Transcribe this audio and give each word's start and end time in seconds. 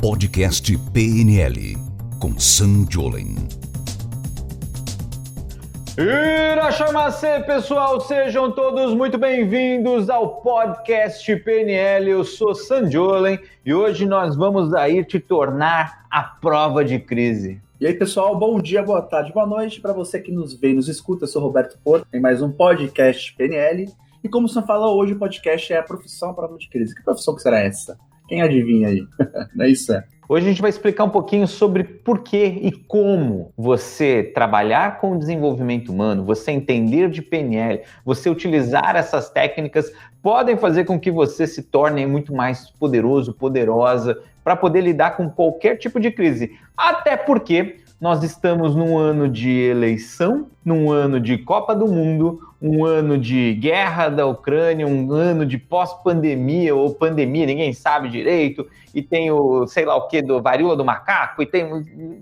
Podcast 0.00 0.78
PNL 0.92 1.76
com 2.20 2.38
Sam 2.38 2.86
Jolen. 2.88 3.34
Irachamacê, 5.98 7.40
pessoal, 7.40 8.00
sejam 8.00 8.52
todos 8.52 8.94
muito 8.94 9.18
bem-vindos 9.18 10.08
ao 10.08 10.40
podcast 10.40 11.34
PNL. 11.38 12.10
Eu 12.10 12.22
sou 12.22 12.54
Sam 12.54 12.88
Jolen 12.88 13.40
e 13.66 13.74
hoje 13.74 14.06
nós 14.06 14.36
vamos 14.36 14.72
aí 14.72 15.04
te 15.04 15.18
tornar 15.18 16.06
a 16.08 16.22
prova 16.22 16.84
de 16.84 17.00
crise. 17.00 17.60
E 17.80 17.86
aí, 17.88 17.94
pessoal, 17.94 18.38
bom 18.38 18.60
dia, 18.60 18.84
boa 18.84 19.02
tarde, 19.02 19.32
boa 19.32 19.46
noite 19.46 19.80
para 19.80 19.92
você 19.92 20.20
que 20.20 20.30
nos 20.30 20.54
vê 20.54 20.70
e 20.70 20.74
nos 20.74 20.86
escuta. 20.86 21.24
Eu 21.24 21.28
sou 21.28 21.42
Roberto 21.42 21.76
Porto, 21.82 22.06
em 22.14 22.20
mais 22.20 22.40
um 22.40 22.52
podcast 22.52 23.34
PNL. 23.34 23.90
E 24.22 24.28
como 24.28 24.46
o 24.46 24.48
Sam 24.48 24.62
falou, 24.62 24.96
hoje 24.96 25.14
o 25.14 25.18
podcast 25.18 25.72
é 25.72 25.78
a 25.78 25.82
profissão 25.82 26.30
à 26.30 26.34
prova 26.34 26.56
de 26.56 26.68
crise. 26.68 26.94
Que 26.94 27.02
profissão 27.02 27.34
que 27.34 27.42
será 27.42 27.58
essa? 27.58 27.98
Quem 28.28 28.42
adivinha 28.42 28.88
aí? 28.88 29.06
Não 29.54 29.64
é 29.64 29.70
isso? 29.70 29.92
Hoje 30.28 30.44
a 30.44 30.48
gente 30.50 30.60
vai 30.60 30.68
explicar 30.68 31.04
um 31.04 31.10
pouquinho 31.10 31.48
sobre 31.48 31.82
por 31.82 32.22
que 32.22 32.36
e 32.36 32.70
como 32.70 33.50
você 33.56 34.22
trabalhar 34.34 35.00
com 35.00 35.12
o 35.12 35.18
desenvolvimento 35.18 35.90
humano, 35.90 36.22
você 36.22 36.50
entender 36.50 37.08
de 37.08 37.22
PNL, 37.22 37.80
você 38.04 38.28
utilizar 38.28 38.94
essas 38.94 39.30
técnicas 39.30 39.90
podem 40.22 40.58
fazer 40.58 40.84
com 40.84 41.00
que 41.00 41.10
você 41.10 41.46
se 41.46 41.62
torne 41.62 42.04
muito 42.06 42.34
mais 42.34 42.68
poderoso, 42.72 43.32
poderosa 43.32 44.20
para 44.44 44.54
poder 44.54 44.82
lidar 44.82 45.16
com 45.16 45.30
qualquer 45.30 45.76
tipo 45.76 45.98
de 45.98 46.10
crise. 46.10 46.52
Até 46.76 47.16
porque 47.16 47.76
nós 47.98 48.22
estamos 48.22 48.76
num 48.76 48.98
ano 48.98 49.30
de 49.30 49.50
eleição, 49.50 50.48
num 50.62 50.92
ano 50.92 51.18
de 51.18 51.38
Copa 51.38 51.74
do 51.74 51.88
Mundo, 51.88 52.38
um 52.60 52.84
ano 52.84 53.16
de 53.16 53.54
guerra 53.54 54.08
da 54.08 54.26
Ucrânia, 54.26 54.86
um 54.86 55.12
ano 55.12 55.46
de 55.46 55.56
pós-pandemia 55.56 56.74
ou 56.74 56.94
pandemia, 56.94 57.46
ninguém 57.46 57.72
sabe 57.72 58.08
direito, 58.08 58.66
e 58.94 59.00
tem 59.00 59.30
o, 59.30 59.66
sei 59.66 59.84
lá 59.84 59.96
o 59.96 60.08
que, 60.08 60.20
do 60.20 60.42
varíola 60.42 60.76
do 60.76 60.84
macaco, 60.84 61.42
e 61.42 61.46
tem. 61.46 61.64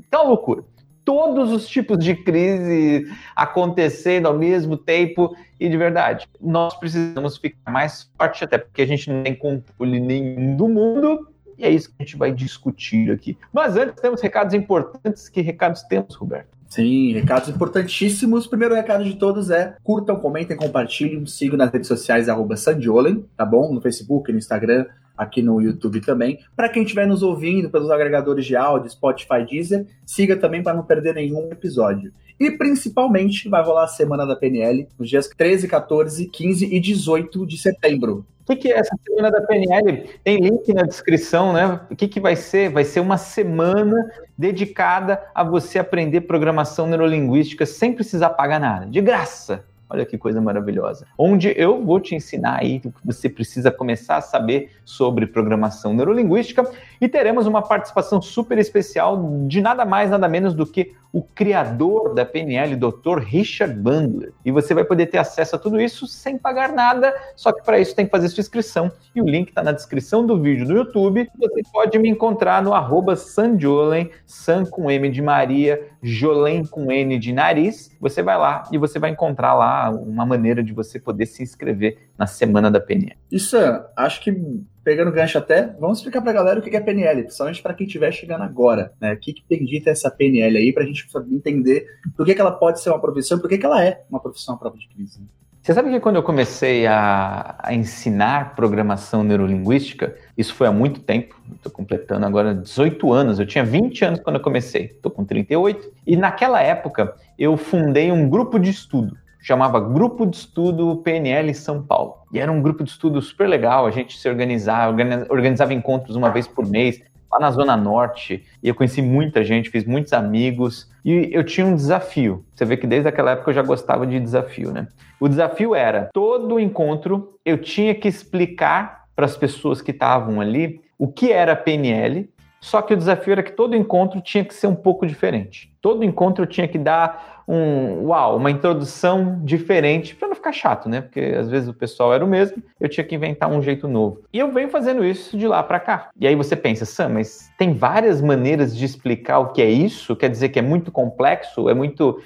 Então, 0.07 0.29
loucura. 0.29 0.63
Todos 1.05 1.53
os 1.53 1.69
tipos 1.69 1.99
de 1.99 2.17
crise 2.17 3.07
acontecendo 3.35 4.27
ao 4.27 4.37
mesmo 4.37 4.77
tempo, 4.77 5.37
e 5.59 5.69
de 5.69 5.77
verdade, 5.77 6.29
nós 6.41 6.75
precisamos 6.75 7.39
ficar 7.39 7.71
mais 7.71 8.11
forte, 8.19 8.45
até 8.45 8.59
porque 8.59 8.83
a 8.83 8.87
gente 8.87 9.11
não 9.11 9.23
tem 9.23 9.35
controle 9.35 10.01
nenhum 10.01 10.57
do 10.57 10.69
mundo, 10.69 11.29
e 11.59 11.65
é 11.65 11.71
isso 11.71 11.89
que 11.89 11.95
a 11.99 12.03
gente 12.03 12.17
vai 12.17 12.33
discutir 12.33 13.11
aqui. 13.11 13.37
Mas 13.53 13.77
antes, 13.77 14.01
temos 14.01 14.21
recados 14.21 14.55
importantes. 14.55 15.29
Que 15.29 15.41
recados 15.41 15.83
temos, 15.83 16.15
Roberto? 16.15 16.57
Sim, 16.69 17.13
recados 17.13 17.49
importantíssimos. 17.49 18.47
O 18.47 18.51
primeiro 18.51 18.75
recado 18.75 19.05
de 19.05 19.15
todos 19.15 19.51
é 19.51 19.77
curtam, 19.83 20.17
comentem, 20.17 20.57
compartilhem, 20.57 21.25
sigam 21.27 21.57
nas 21.57 21.71
redes 21.71 21.89
sociais, 21.89 22.29
arroba 22.29 22.57
Sandiolen, 22.57 23.25
tá 23.37 23.45
bom? 23.45 23.73
No 23.73 23.81
Facebook, 23.81 24.33
no 24.33 24.39
Instagram, 24.39 24.87
aqui 25.17 25.43
no 25.43 25.61
YouTube 25.61 26.01
também. 26.01 26.41
Para 26.55 26.69
quem 26.69 26.83
estiver 26.83 27.07
nos 27.07 27.23
ouvindo 27.23 27.71
pelos 27.71 27.91
agregadores 27.91 28.45
de 28.45 28.57
áudio, 28.57 28.91
Spotify, 28.91 29.47
Deezer, 29.49 29.87
siga 30.05 30.37
também 30.37 30.63
para 30.63 30.75
não 30.75 30.83
perder 30.83 31.15
nenhum 31.15 31.49
episódio. 31.51 32.13
E 32.39 32.51
principalmente 32.51 33.49
vai 33.49 33.65
rolar 33.65 33.85
a 33.85 33.89
semana 33.89 34.27
da 34.27 34.37
PNL 34.37 34.87
nos 34.99 35.09
dias 35.09 35.29
13, 35.35 35.69
14, 35.69 36.27
15 36.27 36.75
e 36.75 36.81
18 36.81 37.47
de 37.47 37.57
setembro. 37.57 38.27
O 38.47 38.55
que, 38.55 38.57
que, 38.57 38.73
é 38.73 38.79
essa 38.79 38.97
semana 39.05 39.29
da 39.29 39.41
PNL? 39.41 40.09
Tem 40.23 40.39
link 40.39 40.73
na 40.73 40.83
descrição, 40.85 41.53
né? 41.53 41.81
O 41.91 41.97
que, 41.97 42.07
que 42.07 42.21
vai 42.21 42.37
ser? 42.37 42.71
Vai 42.71 42.85
ser 42.85 43.01
uma 43.01 43.19
semana 43.19 44.09
dedicada 44.39 45.21
a 45.35 45.43
você 45.43 45.81
aprender 45.81 46.21
programação 46.21 46.87
neurolinguística 46.87 47.67
sem 47.67 47.93
precisar 47.93 48.31
pagar 48.31 48.61
nada, 48.61 48.87
de 48.87 49.01
graça. 49.01 49.65
Olha 49.91 50.07
que 50.07 50.17
coisa 50.17 50.41
maravilhosa. 50.41 51.09
Onde 51.19 51.53
eu 51.57 51.85
vou 51.85 51.99
te 51.99 52.15
ensinar 52.15 52.61
aí 52.61 52.81
o 52.85 52.93
que 52.93 53.05
você 53.05 53.29
precisa 53.29 53.73
começar 53.73 54.17
a 54.19 54.21
saber 54.21 54.71
sobre 54.85 55.27
programação 55.27 55.93
neurolinguística 55.93 56.69
e 57.01 57.09
teremos 57.09 57.47
uma 57.47 57.63
participação 57.63 58.21
super 58.21 58.59
especial 58.59 59.47
de 59.47 59.61
nada 59.61 59.85
mais, 59.85 60.11
nada 60.11 60.29
menos 60.29 60.55
do 60.55 60.67
que 60.67 60.95
o 61.13 61.23
criador 61.23 62.15
da 62.15 62.27
PNL, 62.27 62.77
Dr. 62.77 63.21
Richard 63.21 63.75
Bandler. 63.75 64.35
E 64.45 64.53
você 64.53 64.75
vai 64.75 64.85
poder 64.85 65.07
ter 65.07 65.17
acesso 65.17 65.57
a 65.57 65.59
tudo 65.59 65.81
isso 65.81 66.07
sem 66.07 66.37
pagar 66.37 66.73
nada, 66.73 67.15
só 67.35 67.53
que 67.53 67.63
para 67.63 67.79
isso 67.79 67.97
tem 67.97 68.05
que 68.05 68.11
fazer 68.11 68.29
sua 68.29 68.43
inscrição. 68.43 68.93
E 69.15 69.23
o 69.23 69.25
link 69.25 69.49
está 69.49 69.63
na 69.63 69.73
descrição 69.73 70.27
do 70.27 70.39
vídeo 70.39 70.67
do 70.67 70.75
YouTube. 70.75 71.27
Você 71.39 71.63
pode 71.73 71.99
me 71.99 72.11
encontrar 72.11 72.63
no 72.63 72.75
arroba 72.75 73.17
Sanjolen, 73.17 74.11
San 74.27 74.67
com 74.67 74.91
M 74.91 75.09
de 75.09 75.23
Maria, 75.23 75.89
Jolen 76.03 76.67
com 76.67 76.93
N 76.93 77.19
de 77.19 77.33
nariz. 77.33 77.91
Você 77.99 78.23
vai 78.23 78.37
lá 78.37 78.65
e 78.71 78.77
você 78.77 78.99
vai 78.99 79.11
encontrar 79.11 79.55
lá 79.55 79.89
uma 79.91 80.27
maneira 80.27 80.63
de 80.63 80.75
você 80.75 81.01
poder 81.01 81.25
se 81.25 81.43
inscrever 81.43 82.11
na 82.19 82.27
semana 82.27 82.71
da 82.71 82.79
PNL. 82.79 83.17
Isso, 83.33 83.57
acho 83.97 84.21
que 84.21 84.39
pegando 84.87 85.11
gancho 85.11 85.37
até, 85.37 85.75
vamos 85.81 85.99
explicar 85.99 86.23
pra 86.23 86.33
galera 86.33 86.61
o 86.61 86.63
que 86.63 86.77
é 86.77 86.79
PNL, 86.79 87.25
principalmente 87.25 87.61
para 87.61 87.75
quem 87.75 87.89
estiver 87.89 88.13
chegando 88.13 88.45
agora, 88.45 88.93
né? 89.01 89.15
O 89.15 89.17
que, 89.19 89.33
que 89.33 89.83
essa 89.85 90.09
PNL 90.09 90.57
aí, 90.57 90.73
pra 90.73 90.85
gente 90.85 91.05
entender 91.33 91.89
por 92.17 92.25
que, 92.25 92.33
que 92.33 92.41
ela 92.41 92.53
pode 92.53 92.81
ser 92.81 92.91
uma 92.91 93.01
profissão 93.01 93.37
e 93.37 93.41
por 93.41 93.49
que, 93.49 93.59
que 93.59 93.67
ela 93.67 93.85
é 93.85 94.05
uma 94.09 94.21
profissão 94.21 94.55
à 94.55 94.57
prova 94.57 94.79
de 94.79 94.87
crise. 94.87 95.19
Né? 95.19 95.27
Você 95.61 95.75
sabe 95.75 95.91
que 95.91 95.99
quando 95.99 96.15
eu 96.15 96.23
comecei 96.23 96.87
a, 96.87 97.57
a, 97.59 97.75
ensinar 97.75 98.55
programação 98.55 99.25
neurolinguística, 99.25 100.15
isso 100.39 100.55
foi 100.55 100.69
há 100.69 100.73
muito 100.73 101.01
tempo, 101.01 101.35
estou 101.57 101.73
completando 101.73 102.25
agora 102.25 102.55
18 102.55 103.13
anos, 103.13 103.41
eu 103.41 103.47
tinha 103.47 103.65
20 103.65 104.05
anos 104.05 104.21
quando 104.21 104.37
eu 104.37 104.43
comecei, 104.43 104.85
estou 104.85 105.11
com 105.11 105.25
38, 105.25 105.93
e 106.07 106.17
naquela 106.17 106.63
época 106.63 107.17
eu 107.37 107.57
fundei 107.57 108.13
um 108.13 108.31
grupo 108.31 108.57
de 108.57 108.71
estudo 108.71 109.17
chamava 109.47 109.79
Grupo 109.79 110.27
de 110.27 110.39
Estudo 110.39 110.97
PNL 111.05 111.55
São 111.55 111.81
Paulo. 111.81 112.17
E 112.33 112.41
era 112.41 112.51
um 112.51 112.61
grupo 112.61 112.83
de 112.83 112.91
estudo 112.91 113.23
super 113.23 113.49
legal, 113.49 113.87
a 113.87 113.93
gente 113.93 114.19
se 114.19 114.29
organizava, 114.29 114.93
organizava 115.31 115.73
encontros 115.73 116.17
uma 116.17 116.31
vez 116.31 116.49
por 116.49 116.67
mês, 116.67 117.01
lá 117.31 117.39
na 117.39 117.53
Zona 117.53 117.77
Norte, 117.77 118.45
e 118.61 118.69
eu 118.69 118.75
conheci 118.75 119.01
muita 119.01 119.45
gente, 119.45 119.71
fiz 119.71 119.85
muitos 119.85 120.13
amigos, 120.13 120.91
e 121.05 121.31
eu 121.33 121.45
tinha 121.45 121.65
um 121.65 121.77
desafio. 121.77 122.45
Você 122.57 122.65
vê 122.65 122.77
que 122.77 122.89
desde 122.89 123.09
aquela 123.09 123.31
época 123.31 123.51
eu 123.51 123.55
já 123.55 123.63
gostava 123.63 124.05
de 124.05 124.19
desafio, 124.19 124.73
né? 124.73 124.89
O 125.21 125.29
desafio 125.29 125.77
era, 125.77 126.11
todo 126.13 126.59
encontro 126.59 127.39
eu 127.45 127.57
tinha 127.57 127.95
que 127.95 128.09
explicar 128.09 129.05
para 129.15 129.27
as 129.27 129.37
pessoas 129.37 129.81
que 129.81 129.93
estavam 129.93 130.41
ali 130.41 130.81
o 130.99 131.07
que 131.07 131.31
era 131.31 131.55
PNL, 131.55 132.29
só 132.61 132.83
que 132.83 132.95
o 132.95 132.97
desafio 132.97 133.31
era 133.31 133.45
que 133.45 133.53
todo 133.53 133.77
encontro 133.77 134.21
tinha 134.21 134.45
que 134.45 134.53
ser 134.53 134.67
um 134.67 134.75
pouco 134.75 135.07
diferente. 135.07 135.73
Todo 135.81 136.03
encontro 136.03 136.45
tinha 136.47 136.67
que 136.67 136.79
dar 136.79 137.36
um 137.47 138.07
uau, 138.07 138.37
uma 138.37 138.51
introdução 138.51 139.41
diferente 139.45 140.15
para 140.15 140.29
não 140.29 140.35
ficar 140.35 140.53
chato, 140.53 140.89
né? 140.89 141.01
Porque 141.01 141.21
às 141.21 141.49
vezes 141.49 141.69
o 141.69 141.75
pessoal 141.75 142.13
era 142.13 142.25
o 142.25 142.29
mesmo, 142.29 142.63
eu 142.81 142.89
tinha 142.89 143.05
que 143.05 143.15
inventar 143.15 143.51
um 143.51 143.63
jeito 143.63 143.87
novo. 143.87 144.23
E 144.33 144.39
eu 144.39 144.51
venho 144.53 144.69
fazendo 144.69 145.05
isso 145.05 145.37
de 145.39 145.47
lá 145.47 145.63
para 145.63 145.79
cá. 145.79 146.09
E 146.19 146.27
aí 146.27 146.35
você 146.35 146.57
pensa, 146.57 146.85
Sam, 146.85 147.11
mas 147.11 147.51
tem 147.57 147.73
várias 147.73 148.21
maneiras 148.21 148.77
de 148.77 148.85
explicar 148.85 149.39
o 149.39 149.53
que 149.53 149.63
é 149.63 149.71
isso? 149.71 150.17
Quer 150.17 150.31
dizer 150.31 150.49
que 150.49 150.59
é 150.59 150.63
muito 150.63 150.91
complexo? 150.91 151.69
É 151.69 151.75
muito 151.75 152.21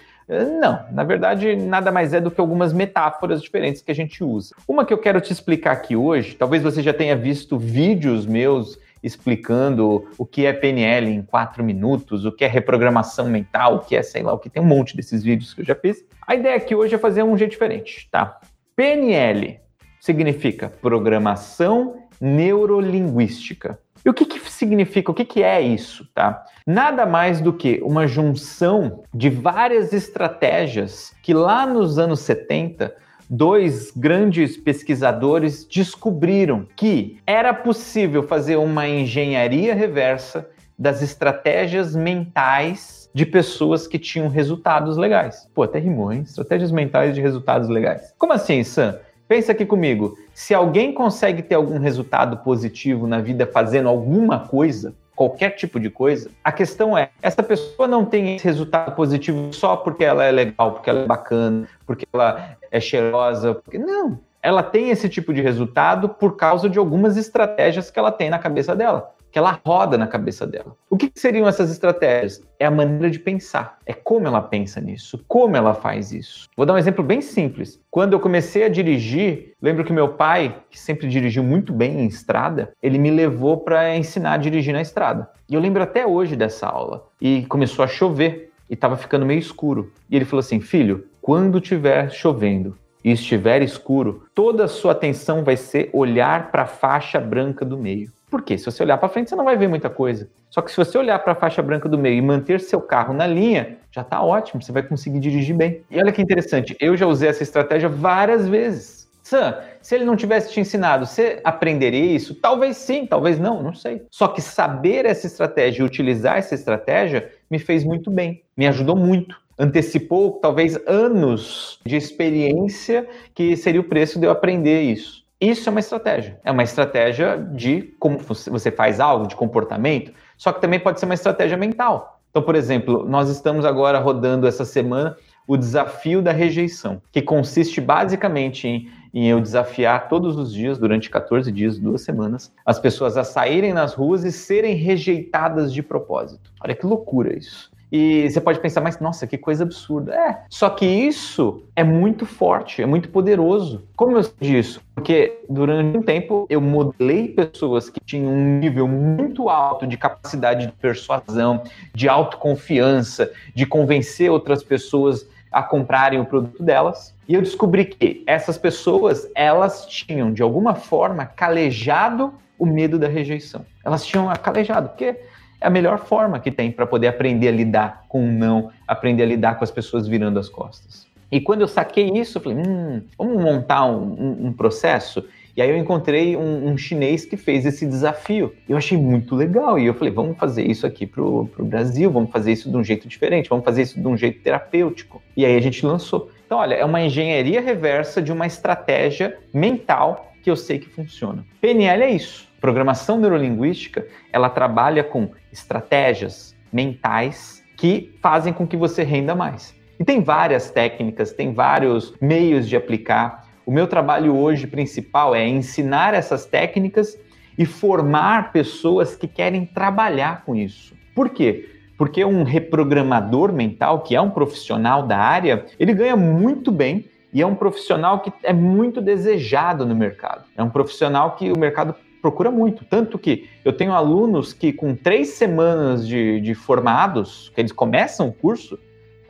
não, 0.61 0.85
na 0.93 1.03
verdade, 1.03 1.57
nada 1.57 1.91
mais 1.91 2.15
é 2.15 2.21
do 2.21 2.31
que 2.31 2.41
algumas 2.41 2.73
metáforas 2.73 3.43
diferentes 3.43 3.83
que 3.83 3.91
a 3.91 3.95
gente 3.95 4.23
usa. 4.23 4.55
Uma 4.69 4.85
que 4.85 4.95
eu 4.95 4.99
quero 4.99 5.21
te 5.21 5.33
explicar 5.33 5.73
aqui 5.73 5.97
hoje, 5.97 6.37
talvez 6.37 6.63
você 6.63 6.81
já 6.81 6.93
tenha 6.93 7.17
visto 7.17 7.59
vídeos 7.59 8.27
meus 8.27 8.79
explicando 9.03 10.09
o 10.19 10.27
que 10.27 10.47
é 10.47 10.53
PNL 10.53 11.11
em 11.11 11.23
quatro 11.23 11.65
minutos, 11.65 12.25
o 12.25 12.33
que 12.33 12.45
é 12.45 12.49
reprogramação 12.49 13.29
mental, 13.29 13.77
o 13.77 13.79
que 13.81 13.97
é, 13.97 14.03
sei 14.03 14.23
lá, 14.23 14.33
o 14.33 14.39
que 14.39 14.51
tem 14.51 14.63
um 14.63 14.67
monte 14.67 14.97
desses 14.97 15.23
vídeos 15.23 15.55
que 15.55 15.63
eu 15.63 15.65
já 15.65 15.75
fiz. 15.75 16.05
A 16.27 16.35
ideia 16.35 16.57
aqui 16.57 16.75
hoje 16.75 16.95
é 16.95 16.99
fazer 16.99 17.23
um 17.23 17.37
jeito 17.37 17.53
diferente, 17.53 18.09
tá? 18.11 18.41
PNL 18.77 19.61
significa 20.01 20.69
programação 20.81 22.05
neurolinguística. 22.21 23.79
E 24.05 24.09
o 24.09 24.15
que, 24.15 24.25
que 24.25 24.39
significa, 24.51 25.11
o 25.11 25.15
que, 25.15 25.25
que 25.25 25.43
é 25.43 25.61
isso, 25.61 26.09
tá? 26.15 26.45
Nada 26.67 27.05
mais 27.05 27.41
do 27.41 27.53
que 27.53 27.81
uma 27.83 28.07
junção 28.07 29.03
de 29.13 29.29
várias 29.29 29.93
estratégias 29.93 31.15
que 31.23 31.35
lá 31.35 31.67
nos 31.67 31.99
anos 31.99 32.21
70 32.21 32.95
dois 33.31 33.93
grandes 33.97 34.57
pesquisadores 34.57 35.65
descobriram 35.65 36.67
que 36.75 37.19
era 37.25 37.55
possível 37.55 38.25
fazer 38.25 38.57
uma 38.57 38.89
engenharia 38.89 39.73
reversa 39.73 40.51
das 40.77 41.01
estratégias 41.01 41.95
mentais 41.95 43.09
de 43.15 43.25
pessoas 43.25 43.87
que 43.87 43.99
tinham 43.99 44.29
resultados 44.29 44.97
legais. 44.97 45.49
Pô, 45.55 45.63
até 45.63 45.79
rimou, 45.79 46.13
hein? 46.13 46.23
Estratégias 46.23 46.73
mentais 46.73 47.15
de 47.15 47.21
resultados 47.21 47.69
legais. 47.69 48.13
Como 48.19 48.33
assim, 48.33 48.65
Sam? 48.65 48.99
Pensa 49.29 49.53
aqui 49.53 49.65
comigo. 49.65 50.17
Se 50.35 50.53
alguém 50.53 50.93
consegue 50.93 51.43
ter 51.43 51.55
algum 51.55 51.79
resultado 51.79 52.39
positivo 52.39 53.07
na 53.07 53.21
vida 53.21 53.47
fazendo 53.47 53.89
alguma 53.89 54.41
coisa, 54.41 54.93
qualquer 55.15 55.51
tipo 55.51 55.79
de 55.79 55.91
coisa, 55.91 56.31
a 56.43 56.51
questão 56.51 56.97
é, 56.97 57.11
essa 57.21 57.43
pessoa 57.43 57.87
não 57.87 58.05
tem 58.05 58.37
esse 58.37 58.45
resultado 58.45 58.97
positivo 58.97 59.53
só 59.53 59.77
porque 59.77 60.03
ela 60.03 60.25
é 60.25 60.33
legal, 60.33 60.73
porque 60.73 60.89
ela 60.89 61.03
é 61.03 61.07
bacana, 61.07 61.69
porque 61.87 62.07
ela 62.13 62.57
é 62.71 62.81
cheirosa, 62.81 63.55
porque 63.55 63.79
não. 63.79 64.19
Ela 64.43 64.63
tem 64.63 64.91
esse 64.91 65.09
tipo 65.09 65.35
de 65.35 65.43
resultado 65.43 66.09
por 66.09 66.37
causa 66.37 66.69
de 66.69 66.79
algumas 66.79 67.17
estratégias 67.17 67.91
que 67.91 67.99
ela 67.99 68.11
tem 68.11 68.31
na 68.31 68.39
cabeça 68.39 68.75
dela. 68.75 69.15
que 69.33 69.39
ela 69.39 69.61
roda 69.65 69.97
na 69.97 70.09
cabeça 70.09 70.45
dela. 70.45 70.75
O 70.89 70.97
que, 70.97 71.09
seriam 71.15 71.47
essas 71.47 71.71
estratégias? 71.71 72.43
É 72.59 72.67
a 72.67 72.71
maneira 72.71 73.09
de 73.09 73.21
pensar, 73.21 73.79
é 73.87 73.93
como 73.93 74.27
ela 74.27 74.43
pensa 74.43 74.81
nisso, 74.81 75.25
como 75.29 75.57
ela 75.57 75.73
faz 75.73 76.11
isso. 76.11 76.49
Vou 76.57 76.67
dar 76.67 76.75
um 76.75 76.79
exemplo 76.79 77.05
bem 77.05 77.21
simples. 77.21 77.81
Quando 77.93 78.15
eu 78.15 78.19
comecei 78.19 78.65
a 78.65 78.69
dirigir, 78.69 79.55
lembro 79.63 79.85
que 79.85 79.93
meu 79.93 80.09
pai, 80.09 80.57
que 80.69 80.77
sempre 80.77 81.07
dirigiu 81.07 81.45
muito 81.45 81.73
bem 81.73 82.01
em 82.01 82.07
estrada, 82.07 82.73
ele 82.83 82.99
me 82.99 83.09
levou 83.09 83.59
para 83.59 83.97
ensinar 83.97 84.33
a 84.33 84.37
dirigir 84.37 84.73
na 84.75 84.83
estrada. 84.83 85.31
E 85.49 85.55
eu 85.55 85.61
lembro 85.61 85.81
até 85.81 86.05
hoje 86.05 86.35
dessa 86.35 86.67
aula. 86.67 87.07
E 87.21 87.47
começou 87.47 87.85
a 87.85 87.89
chover 87.89 88.50
e 88.71 88.75
estava 88.75 88.97
ficando 88.97 89.27
meio 89.27 89.41
escuro. 89.41 89.93
E 90.09 90.17
ele 90.17 90.25
falou 90.25 90.41
assim: 90.41 90.61
"Filho, 90.61 91.05
quando 91.21 91.61
tiver 91.61 92.11
chovendo, 92.11 92.77
e 93.05 93.11
estiver 93.13 93.63
escuro, 93.63 94.25
toda 94.35 94.65
a 94.65 94.69
sua 94.69 94.93
atenção 94.93 95.43
vai 95.43 95.57
ser 95.57 95.91
olhar 95.93 96.51
para 96.51 96.63
a 96.63 96.67
faixa 96.67 97.19
branca 97.19 97.65
do 97.65 97.79
meio. 97.79 98.11
Por 98.31 98.43
quê? 98.43 98.57
Se 98.57 98.67
você 98.67 98.83
olhar 98.83 98.97
para 98.99 99.09
frente, 99.09 99.29
você 99.29 99.37
não 99.37 99.45
vai 99.45 99.57
ver 99.57 99.69
muita 99.69 99.91
coisa. 99.91 100.29
Só 100.49 100.63
que 100.63 100.71
se 100.71 100.77
você 100.77 100.97
olhar 100.97 101.19
para 101.19 101.33
a 101.33 101.37
faixa 101.37 101.63
branca 101.63 101.89
do 101.89 101.99
meio 101.99 102.19
e 102.19 102.23
manter 102.23 102.61
seu 102.61 102.81
carro 102.81 103.13
na 103.13 103.27
linha, 103.27 103.79
já 103.91 104.03
está 104.03 104.23
ótimo, 104.23 104.63
você 104.63 104.71
vai 104.71 104.83
conseguir 104.83 105.19
dirigir 105.19 105.57
bem. 105.57 105.83
E 105.91 105.99
olha 105.99 106.13
que 106.13 106.23
interessante, 106.23 106.77
eu 106.79 106.97
já 106.97 107.07
usei 107.07 107.29
essa 107.29 107.43
estratégia 107.43 107.89
várias 107.89 108.49
vezes. 108.49 109.00
Sam, 109.31 109.59
se 109.81 109.95
ele 109.95 110.05
não 110.05 110.17
tivesse 110.17 110.53
te 110.53 110.59
ensinado, 110.59 111.07
você 111.07 111.41
aprenderia 111.45 112.17
isso? 112.17 112.35
Talvez 112.35 112.77
sim, 112.77 113.07
talvez 113.07 113.39
não, 113.39 113.63
não 113.63 113.73
sei. 113.73 114.03
Só 114.11 114.27
que 114.27 114.43
saber 114.43 115.07
essa 115.07 115.27
estratégia 115.27 115.83
e 115.83 115.87
utilizar 115.87 116.37
essa 116.37 116.55
estratégia 116.55 117.31
me 117.49 117.61
fez 117.61 117.85
muito 117.85 118.11
bem, 118.11 118.43
me 118.57 118.67
ajudou 118.67 118.97
muito 118.97 119.41
antecipou 119.61 120.39
talvez 120.41 120.75
anos 120.87 121.79
de 121.85 121.95
experiência 121.95 123.07
que 123.35 123.55
seria 123.59 123.83
o 123.83 123.85
preço 123.85 124.19
de 124.19 124.27
eu 124.27 124.31
aprender 124.31 124.81
isso. 124.81 125.23
Isso 125.39 125.69
é 125.69 125.71
uma 125.71 125.81
estratégia. 125.81 126.41
É 126.43 126.51
uma 126.51 126.63
estratégia 126.63 127.37
de 127.37 127.95
como 128.01 128.19
você 128.19 128.71
faz 128.71 129.01
algo, 129.01 129.27
de 129.27 129.37
comportamento, 129.37 130.13
só 130.39 130.51
que 130.51 130.63
também 130.63 130.81
pode 130.81 130.99
ser 130.99 131.05
uma 131.05 131.15
estratégia 131.15 131.59
mental. 131.59 132.21
Então, 132.31 132.43
por 132.43 132.55
exemplo, 132.55 133.07
nós 133.07 133.29
estamos 133.29 133.67
agora 133.67 133.99
rodando 133.99 134.47
essa 134.47 134.65
semana 134.65 135.15
o 135.47 135.57
desafio 135.57 136.23
da 136.23 136.31
rejeição, 136.33 137.03
que 137.11 137.21
consiste 137.21 137.81
basicamente 137.81 138.69
em, 138.69 138.89
em, 139.13 139.29
eu 139.29 139.41
desafiar 139.41 140.09
todos 140.09 140.37
os 140.37 140.53
dias, 140.53 140.79
durante 140.79 141.11
14 141.11 141.51
dias, 141.51 141.79
duas 141.79 142.03
semanas, 142.03 142.53
as 142.65 142.79
pessoas 142.79 143.17
a 143.17 143.25
saírem 143.25 143.73
nas 143.73 143.95
ruas 143.95 144.25
e 144.25 144.33
serem 144.33 144.75
rejeitadas 144.75 145.73
de 145.73 145.83
propósito. 145.83 146.53
Olha 146.63 146.75
que 146.75 146.87
loucura 146.87 147.37
isso. 147.37 147.71
E 147.93 148.31
você 148.31 148.41
pode 148.41 148.61
pensar, 148.61 148.81
mas 148.81 149.01
nossa, 149.01 149.27
que 149.27 149.37
coisa 149.37 149.65
absurda. 149.65 150.15
É, 150.15 150.43
só 150.49 150.71
que 150.71 150.87
isso 150.87 151.65
é 151.75 151.83
muito 151.83 152.25
forte, 152.25 152.81
é 152.81 152.87
muito 152.87 153.09
poderoso. 153.09 153.83
Como 153.97 154.17
eu 154.17 154.23
sei 154.23 154.35
disso? 154.41 154.81
Porque 154.95 155.41
durante 155.49 155.99
um 155.99 156.03
tempo 156.03 156.47
eu 156.49 156.61
modelei 156.61 157.29
pessoas 157.29 157.91
que 157.91 157.99
tinham 158.05 158.33
um 158.33 158.59
nível 158.61 158.87
muito 158.87 159.49
alto 159.49 159.87
de 159.87 159.97
capacidade 159.97 160.67
de 160.67 160.73
persuasão, 160.73 161.65
de 161.93 162.09
autoconfiança, 162.09 163.33
de 163.55 163.67
convencer 163.67 164.31
outras 164.31 164.63
pessoas 164.63 165.27
a 165.51 165.63
comprarem 165.63 166.21
o 166.21 166.25
produto 166.25 166.63
delas. 166.63 167.15
E 167.29 167.35
eu 167.35 167.43
descobri 167.43 167.85
que 167.85 168.23
essas 168.27 168.57
pessoas, 168.57 169.31
elas 169.35 169.87
tinham 169.87 170.33
de 170.33 170.43
alguma 170.43 170.75
forma 170.75 171.27
calejado 171.27 172.33
o 172.59 172.67
medo 172.67 172.99
da 172.99 173.09
rejeição. 173.09 173.65
Elas 173.85 174.05
tinham 174.05 174.33
calejado, 174.43 174.91
porque 174.91 175.17
é 175.61 175.67
a 175.67 175.71
melhor 175.71 175.99
forma 175.99 176.39
que 176.39 176.51
tem 176.51 176.71
para 176.71 176.87
poder 176.87 177.09
aprender 177.09 177.49
a 177.49 177.53
lidar 177.53 178.05
com 178.09 178.25
o 178.25 178.33
não, 178.33 178.71
aprender 178.87 179.23
a 179.23 179.27
lidar 179.27 179.55
com 179.57 179.65
as 179.65 179.71
pessoas 179.71 180.07
virando 180.07 180.39
as 180.39 180.49
costas. 180.49 181.07
E 181.31 181.41
quando 181.41 181.61
eu 181.61 181.69
saquei 181.69 182.11
isso, 182.11 182.39
eu 182.39 182.43
falei, 182.43 182.59
hum, 182.59 183.03
vamos 183.17 183.43
montar 183.43 183.85
um, 183.87 184.03
um, 184.03 184.47
um 184.47 184.53
processo? 184.53 185.25
E 185.61 185.63
aí 185.63 185.69
eu 185.69 185.77
encontrei 185.77 186.39
um, 186.39 186.71
um, 186.71 186.79
chinês 186.79 187.27
que 187.27 187.37
fez 187.37 187.67
esse 187.67 187.85
desafio. 187.85 188.55
Eu 188.67 188.79
achei 188.79 188.97
muito 188.97 189.35
legal. 189.35 189.79
E 189.79 189.85
eu 189.85 189.93
falei, 189.93 190.11
vamos 190.11 190.39
fazer 190.39 190.63
isso 190.63 190.87
aqui 190.87 191.07
pro, 191.07 191.49
pro 191.49 191.63
Brasil, 191.67 192.11
vamos 192.11 192.31
fazer 192.31 192.53
isso 192.53 192.71
de 192.71 192.77
um 192.79 192.83
jeito 192.83 193.07
diferente, 193.07 193.51
vamos 193.51 193.63
fazer 193.63 193.83
isso 193.83 194.01
de 194.01 194.09
um 194.09 194.17
jeito 194.17 194.41
terapêutico. 194.41 195.23
E 195.37 195.45
aí 195.45 195.55
a 195.55 195.61
gente 195.61 195.85
lançou. 195.85 196.31
Então, 196.47 196.57
olha, 196.57 196.77
é 196.77 196.83
uma 196.83 197.03
engenharia 197.03 197.61
reversa 197.61 198.23
de 198.23 198.33
uma 198.33 198.47
estratégia 198.47 199.37
mental 199.53 200.33
que 200.43 200.51
eu 200.51 200.57
sei 200.57 200.79
que 200.79 200.89
funciona. 200.89 201.45
PNL 201.61 202.05
é 202.05 202.11
isso. 202.11 202.49
Programação 202.59 203.19
neurolinguística, 203.19 204.07
ela 204.33 204.49
trabalha 204.49 205.05
com 205.05 205.29
estratégias 205.53 206.57
mentais 206.73 207.63
que 207.77 208.15
fazem 208.23 208.55
com 208.55 208.67
que 208.67 208.79
você 208.79 209.03
renda 209.03 209.35
mais. 209.35 209.79
E 209.99 210.05
tem 210.07 210.23
várias 210.23 210.71
técnicas, 210.71 211.35
tem 211.35 211.53
vários 211.53 212.15
meios 212.19 212.67
de 212.67 212.77
aplicar. 212.77 213.47
O 213.67 213.71
meu 213.71 213.87
trabalho 213.87 214.37
hoje 214.37 214.67
principal 214.67 215.35
é 215.35 215.47
ensinar 215.47 216.15
essas 216.15 216.47
técnicas 216.47 217.19
e 217.59 217.67
formar 217.67 218.53
pessoas 218.53 219.15
que 219.15 219.29
querem 219.29 219.67
trabalhar 219.67 220.45
com 220.45 220.57
isso. 220.57 220.95
Por 221.15 221.29
quê? 221.29 221.69
Porque 221.99 222.25
um 222.25 222.43
reprogramador 222.43 223.53
mental, 223.53 224.01
que 224.01 224.17
é 224.17 224.21
um 224.21 224.31
profissional 224.31 225.07
da 225.07 225.19
área, 225.19 225.67
ele 225.79 225.93
ganha 225.93 226.17
muito 226.17 226.73
bem 226.73 227.05
e 227.33 227.43
é 227.43 227.47
um 227.47 227.55
profissional 227.55 228.21
que 228.21 228.33
é 228.43 228.53
muito 228.53 229.01
desejado 229.01 229.85
no 229.85 229.95
mercado. 229.95 230.45
É 230.57 230.63
um 230.63 230.71
profissional 230.71 231.37
que 231.37 231.53
o 231.53 231.59
mercado 231.59 231.95
procura 232.21 232.51
muito. 232.51 232.85
Tanto 232.85 233.19
que 233.19 233.49
eu 233.65 233.73
tenho 233.73 233.93
alunos 233.93 234.53
que, 234.53 234.73
com 234.73 234.95
três 234.95 235.29
semanas 235.29 236.07
de, 236.07 236.41
de 236.41 236.55
formados, 236.55 237.51
que 237.55 237.61
eles 237.61 237.73
começam 237.73 238.29
o 238.29 238.33
curso, 238.33 238.79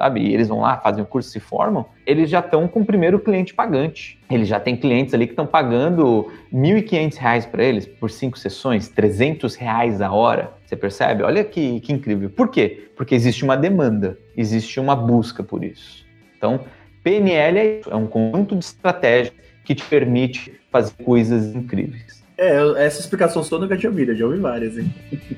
sabe? 0.00 0.20
E 0.20 0.32
eles 0.32 0.48
vão 0.48 0.60
lá, 0.60 0.78
fazem 0.78 1.02
o 1.04 1.06
curso, 1.06 1.28
se 1.28 1.38
formam, 1.38 1.84
eles 2.06 2.30
já 2.30 2.38
estão 2.38 2.66
com 2.66 2.80
o 2.80 2.86
primeiro 2.86 3.20
cliente 3.20 3.52
pagante. 3.52 4.18
Eles 4.30 4.48
já 4.48 4.58
têm 4.58 4.74
clientes 4.74 5.12
ali 5.12 5.26
que 5.26 5.34
estão 5.34 5.46
pagando 5.46 6.32
R$ 6.50 6.58
1.500 6.58 7.50
para 7.50 7.62
eles 7.62 7.86
por 7.86 8.10
cinco 8.10 8.38
sessões, 8.38 8.88
300 8.88 9.54
reais 9.56 10.00
a 10.00 10.10
hora. 10.10 10.52
Você 10.64 10.74
percebe? 10.74 11.22
Olha 11.22 11.44
que, 11.44 11.80
que 11.80 11.92
incrível. 11.92 12.30
Por 12.30 12.48
quê? 12.48 12.88
Porque 12.96 13.14
existe 13.14 13.44
uma 13.44 13.58
demanda, 13.58 14.18
existe 14.34 14.80
uma 14.80 14.96
busca 14.96 15.42
por 15.42 15.62
isso. 15.62 16.06
Então, 16.34 16.60
PNL 17.04 17.58
é 17.58 17.80
isso, 17.80 17.90
é 17.90 17.96
um 17.96 18.06
conjunto 18.06 18.56
de 18.56 18.64
estratégias 18.64 19.34
que 19.66 19.74
te 19.74 19.84
permite 19.84 20.58
fazer 20.72 20.94
coisas 21.04 21.54
incríveis. 21.54 22.24
É, 22.38 22.56
essa 22.86 23.00
explicação 23.00 23.46
eu 23.50 23.58
nunca 23.58 23.76
tinha 23.76 23.90
ouvido, 23.90 24.14
já 24.14 24.24
ouvi 24.24 24.38
várias, 24.38 24.78
hein? 24.78 24.90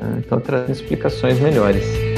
Ah, 0.00 0.18
então 0.18 0.38
traz 0.38 0.68
explicações 0.68 1.38
melhores. 1.40 2.13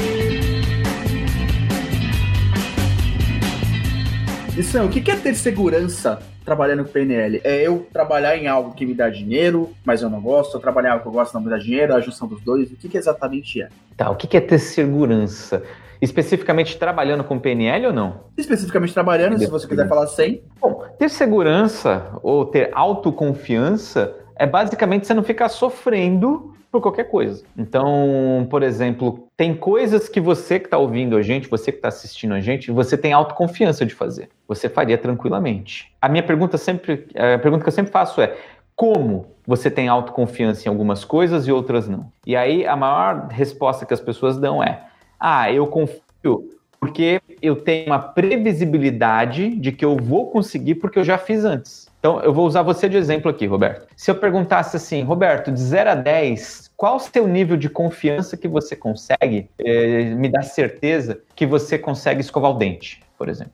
Isso 4.57 4.75
é, 4.75 4.81
o 4.81 4.89
que 4.89 5.11
é 5.11 5.15
ter 5.15 5.35
segurança 5.35 6.17
trabalhando 6.43 6.83
com 6.83 6.91
PNL? 6.91 7.39
É 7.43 7.61
eu 7.61 7.85
trabalhar 7.93 8.35
em 8.35 8.47
algo 8.47 8.73
que 8.73 8.87
me 8.87 8.95
dá 8.95 9.07
dinheiro, 9.07 9.71
mas 9.85 10.01
eu 10.01 10.09
não 10.09 10.19
gosto, 10.19 10.57
eu 10.57 10.59
trabalhar 10.59 10.89
em 10.89 10.91
algo 10.93 11.03
que 11.03 11.09
eu 11.09 11.11
gosto 11.11 11.35
não 11.35 11.41
me 11.41 11.49
dá 11.51 11.59
dinheiro, 11.59 11.93
a 11.93 12.01
junção 12.01 12.27
dos 12.27 12.41
dois, 12.41 12.71
o 12.71 12.75
que, 12.75 12.89
que 12.89 12.97
exatamente 12.97 13.61
é? 13.61 13.69
Tá, 13.95 14.09
o 14.09 14.15
que 14.15 14.35
é 14.35 14.41
ter 14.41 14.57
segurança? 14.57 15.61
Especificamente 16.01 16.75
trabalhando 16.75 17.23
com 17.23 17.37
PNL 17.37 17.85
ou 17.85 17.93
não? 17.93 18.21
Especificamente 18.35 18.95
trabalhando, 18.95 19.37
se 19.37 19.45
você 19.45 19.67
quiser 19.67 19.87
falar 19.87 20.07
sem. 20.07 20.41
Bom, 20.59 20.83
ter 20.97 21.09
segurança 21.09 22.07
ou 22.23 22.43
ter 22.43 22.71
autoconfiança 22.73 24.11
é 24.39 24.45
basicamente 24.45 25.07
você 25.07 25.13
não 25.13 25.23
ficar 25.23 25.49
sofrendo 25.49 26.53
por 26.71 26.81
qualquer 26.81 27.05
coisa. 27.05 27.43
Então, 27.57 28.45
por 28.49 28.61
exemplo, 28.61 29.27
tem 29.35 29.55
coisas 29.55 30.09
que 30.09 30.19
você 30.19 30.59
que 30.59 30.67
está 30.67 30.77
ouvindo 30.77 31.15
a 31.15 31.21
gente, 31.21 31.47
você 31.47 31.71
que 31.71 31.77
está 31.77 31.87
assistindo 31.87 32.33
a 32.33 32.39
gente, 32.39 32.71
você 32.71 32.97
tem 32.97 33.13
autoconfiança 33.13 33.85
de 33.85 33.93
fazer. 33.93 34.29
Você 34.47 34.67
faria 34.69 34.97
tranquilamente. 34.97 35.91
A 36.01 36.09
minha 36.09 36.23
pergunta 36.23 36.57
sempre, 36.57 37.07
a 37.15 37.39
pergunta 37.39 37.63
que 37.63 37.69
eu 37.69 37.73
sempre 37.73 37.91
faço 37.91 38.21
é: 38.21 38.35
como 38.75 39.27
você 39.45 39.71
tem 39.71 39.87
autoconfiança 39.87 40.67
em 40.67 40.69
algumas 40.69 41.05
coisas 41.05 41.47
e 41.47 41.51
outras 41.51 41.87
não? 41.87 42.11
E 42.25 42.35
aí 42.35 42.65
a 42.65 42.75
maior 42.75 43.27
resposta 43.29 43.85
que 43.85 43.93
as 43.93 44.01
pessoas 44.01 44.37
dão 44.37 44.61
é: 44.61 44.83
ah, 45.19 45.51
eu 45.51 45.65
confio 45.67 46.51
porque 46.79 47.19
eu 47.41 47.55
tenho 47.55 47.87
uma 47.87 47.99
previsibilidade 47.99 49.55
de 49.55 49.71
que 49.71 49.83
eu 49.83 49.97
vou 49.97 50.29
conseguir 50.29 50.75
porque 50.75 50.99
eu 50.99 51.03
já 51.03 51.17
fiz 51.17 51.43
antes. 51.43 51.86
Então, 51.99 52.21
eu 52.21 52.33
vou 52.33 52.45
usar 52.45 52.61
você 52.61 52.87
de 52.87 52.95
exemplo 52.95 53.29
aqui, 53.29 53.45
Roberto. 53.45 53.87
Se 53.95 54.11
eu 54.11 54.15
perguntasse 54.15 54.77
assim, 54.77 55.03
Roberto, 55.03 55.51
de 55.51 55.59
0 55.59 55.89
a 55.89 55.95
10, 55.95 56.71
qual 56.77 56.97
o 56.97 56.99
seu 56.99 57.27
nível 57.27 57.57
de 57.57 57.69
confiança 57.69 58.37
que 58.37 58.47
você 58.47 58.75
consegue 58.75 59.49
eh, 59.57 60.13
me 60.15 60.29
dar 60.29 60.43
certeza 60.43 61.19
que 61.35 61.45
você 61.45 61.77
consegue 61.77 62.21
escovar 62.21 62.51
o 62.51 62.53
dente, 62.53 63.01
por 63.17 63.29
exemplo? 63.29 63.53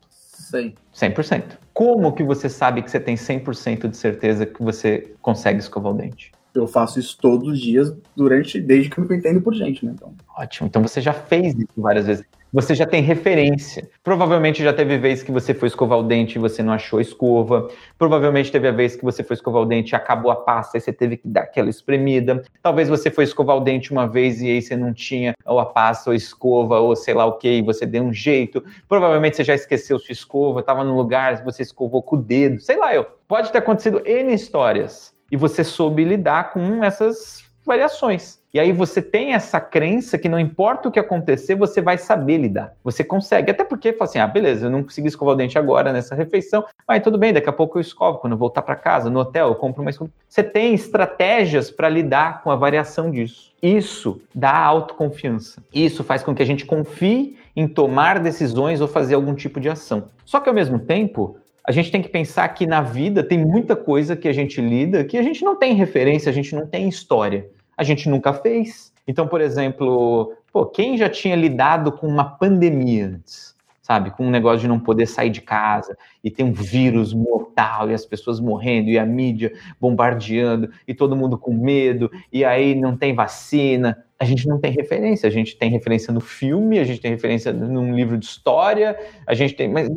100%. 0.52 0.74
100%. 0.94 1.44
Como 1.74 2.12
que 2.12 2.24
você 2.24 2.50
sabe 2.50 2.82
que 2.82 2.92
você 2.92 3.00
tem 3.00 3.16
100% 3.16 3.88
de 3.88 3.98
certeza 3.98 4.46
que 4.46 4.62
você 4.62 5.14
consegue 5.22 5.60
escovar 5.60 5.94
o 5.94 5.96
dente? 5.96 6.32
Eu 6.54 6.68
faço 6.68 7.00
isso 7.00 7.18
todos 7.20 7.48
os 7.48 7.60
dias 7.60 7.92
durante 8.16 8.62
desde 8.62 8.90
que 8.90 9.00
eu 9.00 9.06
me 9.06 9.18
entendo 9.18 9.42
por 9.42 9.56
gente, 9.56 9.84
né? 9.84 9.94
Então. 9.96 10.14
Ótimo. 10.38 10.68
Então 10.68 10.82
você 10.84 11.02
já 11.02 11.14
fez 11.14 11.56
isso 11.56 11.74
várias 11.78 12.06
vezes. 12.06 12.26
Você 12.54 12.76
já 12.76 12.86
tem 12.86 13.02
referência. 13.02 13.90
Provavelmente 14.04 14.64
já 14.64 14.72
teve 14.72 14.96
vez 15.00 15.24
que 15.24 15.32
você 15.32 15.56
foi 15.56 15.70
escovar 15.70 15.98
o 15.98 16.04
dente 16.04 16.36
e 16.36 16.40
você 16.40 16.62
não 16.62 16.72
achou 16.72 17.02
escova. 17.02 17.68
Provavelmente 17.98 18.52
teve 18.52 18.68
a 18.68 18.72
vez 18.72 18.96
que 18.96 19.04
você 19.04 19.24
foi 19.24 19.34
escovar 19.34 19.64
o 19.64 19.66
dente 19.66 19.94
e 19.94 19.96
acabou 19.96 20.30
a 20.30 20.36
pasta 20.36 20.78
e 20.78 20.82
você 20.82 20.94
teve 20.94 21.18
que 21.18 21.28
dar 21.28 21.42
aquela 21.42 21.72
espremida. 21.72 22.44
Talvez 22.62 22.88
você 22.88 23.10
foi 23.10 23.24
escovar 23.24 23.58
o 23.58 23.60
dente 23.60 23.92
uma 23.92 24.08
vez 24.08 24.40
e 24.40 24.52
aí 24.52 24.62
você 24.62 24.78
não 24.78 24.94
tinha 24.94 25.34
ou 25.48 25.60
a 25.60 25.66
pasta 25.66 26.12
ou 26.12 26.14
a 26.14 26.16
escova 26.16 26.80
ou 26.80 26.96
sei 26.96 27.16
lá 27.16 27.26
o 27.26 27.40
que, 27.40 27.50
e 27.50 27.64
você 27.64 27.88
deu 27.88 28.04
um 28.04 28.14
jeito. 28.14 28.64
Provavelmente 28.88 29.36
você 29.36 29.44
já 29.44 29.56
esqueceu 29.56 29.98
sua 29.98 30.14
escova, 30.14 30.60
estava 30.60 30.84
no 30.84 30.96
lugar, 30.96 31.44
você 31.44 31.64
escovou 31.64 32.04
com 32.04 32.18
o 32.18 32.22
dedo. 32.22 32.60
Sei 32.60 32.78
lá 32.78 32.94
eu. 32.94 33.04
Pode 33.28 33.52
ter 33.52 33.58
acontecido 33.58 34.00
N 34.06 34.32
histórias 34.32 35.12
e 35.32 35.36
você 35.36 35.64
soube 35.64 36.04
lidar 36.04 36.54
com 36.54 36.84
essas 36.84 37.44
variações. 37.66 38.43
E 38.54 38.60
aí 38.60 38.72
você 38.72 39.02
tem 39.02 39.34
essa 39.34 39.60
crença 39.60 40.16
que 40.16 40.30
não 40.30 40.40
importa 40.40 40.88
o 40.88 40.92
que 40.92 41.00
acontecer, 41.00 41.56
você 41.56 41.82
vai 41.82 41.98
saber 41.98 42.38
lidar. 42.38 42.76
Você 42.84 43.04
consegue. 43.04 43.50
Até 43.50 43.64
porque 43.64 43.92
fala 43.94 44.08
assim: 44.08 44.20
ah, 44.20 44.28
beleza, 44.28 44.68
eu 44.68 44.70
não 44.70 44.84
consegui 44.84 45.08
escovar 45.08 45.34
o 45.34 45.38
dente 45.38 45.58
agora 45.58 45.92
nessa 45.92 46.14
refeição, 46.14 46.64
mas 46.88 47.02
tudo 47.02 47.18
bem, 47.18 47.34
daqui 47.34 47.50
a 47.50 47.54
pouco 47.54 47.80
eu 47.80 47.82
escovo. 47.82 48.20
Quando 48.20 48.34
eu 48.34 48.38
voltar 48.38 48.62
para 48.62 48.76
casa, 48.76 49.10
no 49.10 49.22
hotel, 49.22 49.48
eu 49.48 49.56
compro 49.56 49.82
uma 49.82 49.90
escova. 49.90 50.12
Você 50.30 50.44
tem 50.44 50.76
estratégias 50.76 51.72
para 51.72 51.90
lidar 51.90 52.44
com 52.44 52.52
a 52.52 52.56
variação 52.56 53.10
disso. 53.10 53.52
Isso 53.60 54.22
dá 54.36 54.56
autoconfiança. 54.56 55.60
Isso 55.74 56.04
faz 56.04 56.22
com 56.22 56.36
que 56.36 56.44
a 56.44 56.46
gente 56.46 56.64
confie 56.64 57.36
em 57.56 57.68
tomar 57.68 58.20
decisões 58.20 58.82
ou 58.82 58.88
fazer 58.88 59.16
algum 59.16 59.34
tipo 59.34 59.60
de 59.60 59.68
ação. 59.68 60.10
Só 60.26 60.40
que 60.40 60.48
ao 60.48 60.54
mesmo 60.54 60.78
tempo, 60.78 61.38
a 61.68 61.72
gente 61.72 61.90
tem 61.90 62.04
que 62.04 62.10
pensar 62.10 62.48
que 62.50 62.68
na 62.68 62.82
vida 62.82 63.24
tem 63.24 63.44
muita 63.44 63.76
coisa 63.76 64.16
que 64.16 64.28
a 64.28 64.34
gente 64.34 64.62
lida 64.62 65.04
que 65.04 65.18
a 65.18 65.24
gente 65.24 65.44
não 65.44 65.56
tem 65.56 65.74
referência, 65.74 66.30
a 66.30 66.34
gente 66.34 66.54
não 66.54 66.68
tem 66.68 66.88
história 66.88 67.50
a 67.78 67.84
gente 67.84 68.10
nunca 68.10 68.34
fez. 68.34 68.94
Então, 69.08 69.28
por 69.28 69.42
exemplo, 69.42 70.34
pô, 70.52 70.66
quem 70.66 70.98
já 70.98 71.10
tinha 71.10 71.36
lidado 71.36 71.92
com 71.92 72.08
uma 72.08 72.24
pandemia 72.24 73.08
antes? 73.08 73.54
Sabe, 73.82 74.12
com 74.12 74.26
um 74.26 74.30
negócio 74.30 74.60
de 74.60 74.68
não 74.70 74.80
poder 74.80 75.06
sair 75.06 75.30
de 75.30 75.42
casa 75.42 75.98
e 76.24 76.32
tem 76.32 76.46
um 76.46 76.54
vírus 76.54 77.14
mortal 77.14 77.92
e 77.92 77.94
as 77.94 78.06
pessoas 78.06 78.40
morrendo 78.40 78.90
e 78.90 78.98
a 78.98 79.06
mídia 79.06 79.52
bombardeando 79.78 80.70
e 80.88 80.94
todo 80.94 81.18
mundo 81.18 81.38
com 81.38 81.54
medo 81.54 82.10
e 82.32 82.46
aí 82.46 82.76
não 82.76 82.96
tem 82.96 83.14
vacina. 83.14 84.02
A 84.18 84.24
gente 84.24 84.48
não 84.48 84.58
tem 84.58 84.72
referência, 84.72 85.28
a 85.28 85.30
gente 85.30 85.58
tem 85.58 85.70
referência 85.70 86.14
no 86.14 86.22
filme, 86.22 86.80
a 86.80 86.86
gente 86.86 87.02
tem 87.02 87.12
referência 87.12 87.52
num 87.52 87.94
livro 87.94 88.18
de 88.18 88.26
história, 88.26 88.98
a 89.28 89.34
gente 89.34 89.54
tem, 89.54 89.68
mas 89.68 89.90